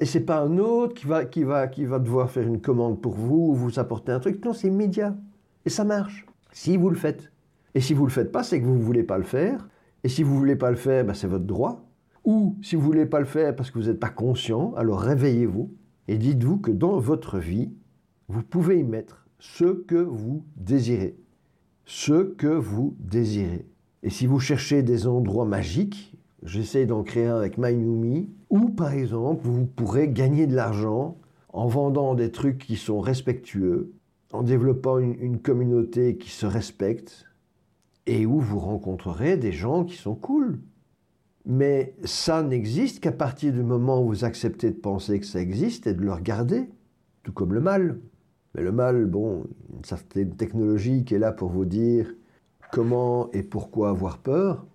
Et 0.00 0.04
c'est 0.04 0.20
pas 0.20 0.40
un 0.40 0.58
autre 0.58 0.94
qui 0.94 1.06
va, 1.06 1.24
qui, 1.24 1.44
va, 1.44 1.68
qui 1.68 1.84
va 1.84 1.98
devoir 1.98 2.30
faire 2.30 2.46
une 2.46 2.60
commande 2.60 3.00
pour 3.00 3.14
vous 3.14 3.50
ou 3.50 3.54
vous 3.54 3.78
apporter 3.78 4.10
un 4.10 4.20
truc. 4.20 4.44
Non, 4.44 4.52
c'est 4.52 4.68
immédiat. 4.68 5.14
Et 5.64 5.70
ça 5.70 5.84
marche. 5.84 6.26
Si 6.52 6.76
vous 6.76 6.90
le 6.90 6.96
faites. 6.96 7.31
Et 7.74 7.80
si 7.80 7.94
vous 7.94 8.02
ne 8.02 8.08
le 8.08 8.12
faites 8.12 8.32
pas, 8.32 8.42
c'est 8.42 8.60
que 8.60 8.66
vous 8.66 8.76
ne 8.76 8.82
voulez 8.82 9.02
pas 9.02 9.18
le 9.18 9.24
faire. 9.24 9.68
Et 10.04 10.08
si 10.08 10.22
vous 10.22 10.34
ne 10.34 10.38
voulez 10.38 10.56
pas 10.56 10.70
le 10.70 10.76
faire, 10.76 11.04
ben, 11.04 11.14
c'est 11.14 11.26
votre 11.26 11.44
droit. 11.44 11.88
Ou 12.24 12.56
si 12.62 12.76
vous 12.76 12.82
ne 12.82 12.86
voulez 12.86 13.06
pas 13.06 13.20
le 13.20 13.26
faire 13.26 13.54
parce 13.56 13.70
que 13.70 13.78
vous 13.78 13.86
n'êtes 13.86 14.00
pas 14.00 14.10
conscient, 14.10 14.74
alors 14.74 15.00
réveillez-vous 15.00 15.72
et 16.08 16.18
dites-vous 16.18 16.58
que 16.58 16.70
dans 16.70 16.98
votre 16.98 17.38
vie, 17.38 17.72
vous 18.28 18.42
pouvez 18.42 18.78
y 18.78 18.84
mettre 18.84 19.26
ce 19.38 19.64
que 19.64 19.96
vous 19.96 20.44
désirez. 20.56 21.16
Ce 21.84 22.22
que 22.22 22.46
vous 22.46 22.96
désirez. 23.00 23.66
Et 24.02 24.10
si 24.10 24.26
vous 24.26 24.38
cherchez 24.40 24.82
des 24.82 25.06
endroits 25.06 25.44
magiques, 25.44 26.16
j'essaie 26.42 26.86
d'en 26.86 27.02
créer 27.02 27.26
un 27.26 27.36
avec 27.36 27.58
MyNumi, 27.58 28.30
où 28.50 28.68
par 28.70 28.92
exemple 28.92 29.46
vous 29.46 29.66
pourrez 29.66 30.08
gagner 30.08 30.46
de 30.46 30.54
l'argent 30.54 31.18
en 31.52 31.66
vendant 31.66 32.14
des 32.14 32.30
trucs 32.30 32.58
qui 32.58 32.76
sont 32.76 33.00
respectueux, 33.00 33.92
en 34.32 34.42
développant 34.42 34.98
une, 34.98 35.38
communauté 35.38 36.16
qui 36.16 36.30
se 36.30 36.46
respecte, 36.46 37.26
et 38.06 38.26
où 38.26 38.40
vous 38.40 38.58
rencontrerez 38.58 39.36
des 39.36 39.52
gens 39.52 39.84
qui 39.84 39.96
sont 39.96 40.14
cool. 40.14 40.58
Mais 41.44 41.96
ça 42.04 42.42
n'existe 42.42 43.00
qu'à 43.00 43.12
partir 43.12 43.52
du 43.52 43.62
moment 43.62 44.02
où 44.02 44.08
vous 44.08 44.24
acceptez 44.24 44.70
de 44.70 44.76
penser 44.76 45.18
que 45.18 45.26
ça 45.26 45.40
existe 45.40 45.86
et 45.86 45.94
de 45.94 46.00
le 46.00 46.12
regarder, 46.12 46.68
tout 47.22 47.32
comme 47.32 47.52
le 47.52 47.60
mal. 47.60 47.98
Mais 48.54 48.62
le 48.62 48.72
mal, 48.72 49.06
bon, 49.06 49.44
une 49.74 49.84
certaine 49.84 50.36
technologie 50.36 51.04
qui 51.04 51.14
est 51.14 51.18
là 51.18 51.32
pour 51.32 51.48
vous 51.48 51.64
dire 51.64 52.12
comment 52.70 53.30
et 53.32 53.42
pourquoi 53.42 53.90
avoir 53.90 54.18
peur. 54.18 54.66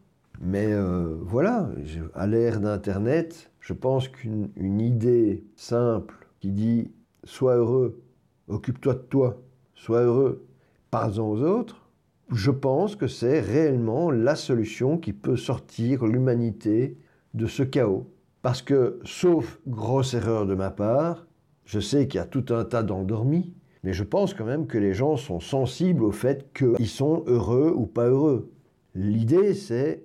Mais 0.42 0.68
euh, 0.72 1.18
voilà, 1.22 1.70
à 2.14 2.28
l'ère 2.28 2.60
d'Internet, 2.60 3.52
je 3.60 3.74
pense 3.74 4.08
qu'une 4.08 4.80
idée 4.82 5.44
simple 5.56 6.28
qui 6.40 6.52
dit 6.52 6.92
sois 7.24 7.56
heureux, 7.56 8.02
occupe-toi 8.48 8.94
de 8.94 9.00
toi, 9.00 9.42
sois 9.74 10.02
heureux, 10.02 10.46
parle-en 10.92 11.30
aux 11.30 11.42
autres, 11.42 11.87
je 12.32 12.52
pense 12.52 12.96
que 12.96 13.08
c'est 13.08 13.40
réellement 13.40 14.12
la 14.12 14.36
solution 14.36 14.98
qui 14.98 15.14
peut 15.14 15.38
sortir 15.38 16.06
l'humanité 16.06 16.98
de 17.34 17.48
ce 17.48 17.64
chaos. 17.64 18.12
Parce 18.42 18.62
que, 18.62 19.00
sauf 19.04 19.60
grosse 19.68 20.14
erreur 20.14 20.46
de 20.46 20.56
ma 20.56 20.70
part, 20.70 21.28
je 21.66 21.80
sais 21.80 22.08
qu'il 22.08 22.20
y 22.20 22.22
a 22.22 22.26
tout 22.26 22.46
un 22.50 22.64
tas 22.64 22.84
d'endormis, 22.84 23.54
mais 23.84 23.94
je 23.94 24.04
pense 24.04 24.34
quand 24.34 24.46
même 24.46 24.68
que 24.68 24.78
les 24.78 24.94
gens 24.94 25.18
sont 25.18 25.40
sensibles 25.40 26.04
au 26.04 26.12
fait 26.12 26.52
qu'ils 26.54 26.88
sont 26.88 27.24
heureux 27.28 27.74
ou 27.76 27.86
pas 27.86 28.08
heureux. 28.08 28.52
L'idée, 28.96 29.54
c'est 29.54 30.04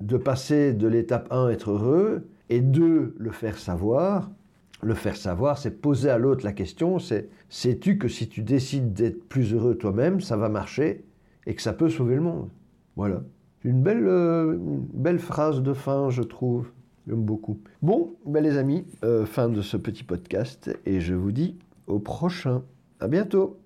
de 0.00 0.16
passer 0.16 0.72
de 0.72 0.86
l'étape 0.86 1.32
1, 1.32 1.48
être 1.48 1.70
heureux, 1.70 2.28
et 2.50 2.60
2, 2.60 3.14
le 3.18 3.30
faire 3.30 3.58
savoir. 3.58 4.30
Le 4.80 4.94
faire 4.94 5.16
savoir, 5.16 5.58
c'est 5.58 5.80
poser 5.80 6.08
à 6.08 6.18
l'autre 6.18 6.44
la 6.44 6.52
question, 6.52 7.00
c'est 7.00 7.28
sais-tu 7.48 7.98
que 7.98 8.06
si 8.06 8.28
tu 8.28 8.42
décides 8.42 8.92
d'être 8.92 9.28
plus 9.28 9.52
heureux 9.52 9.74
toi-même, 9.74 10.20
ça 10.20 10.36
va 10.36 10.48
marcher? 10.48 11.04
Et 11.46 11.54
que 11.54 11.62
ça 11.62 11.72
peut 11.72 11.88
sauver 11.88 12.14
le 12.14 12.20
monde 12.20 12.48
Voilà. 12.96 13.22
Une 13.64 13.82
belle, 13.82 14.06
euh, 14.06 14.56
belle 14.58 15.18
phrase 15.18 15.62
de 15.62 15.72
fin, 15.72 16.10
je 16.10 16.22
trouve. 16.22 16.70
J'aime 17.06 17.22
beaucoup. 17.22 17.58
Bon, 17.82 18.14
ben 18.26 18.42
les 18.42 18.56
amis, 18.56 18.84
euh, 19.04 19.24
fin 19.24 19.48
de 19.48 19.62
ce 19.62 19.76
petit 19.76 20.04
podcast 20.04 20.70
et 20.84 21.00
je 21.00 21.14
vous 21.14 21.32
dis 21.32 21.58
au 21.86 21.98
prochain. 21.98 22.62
À 23.00 23.08
bientôt 23.08 23.58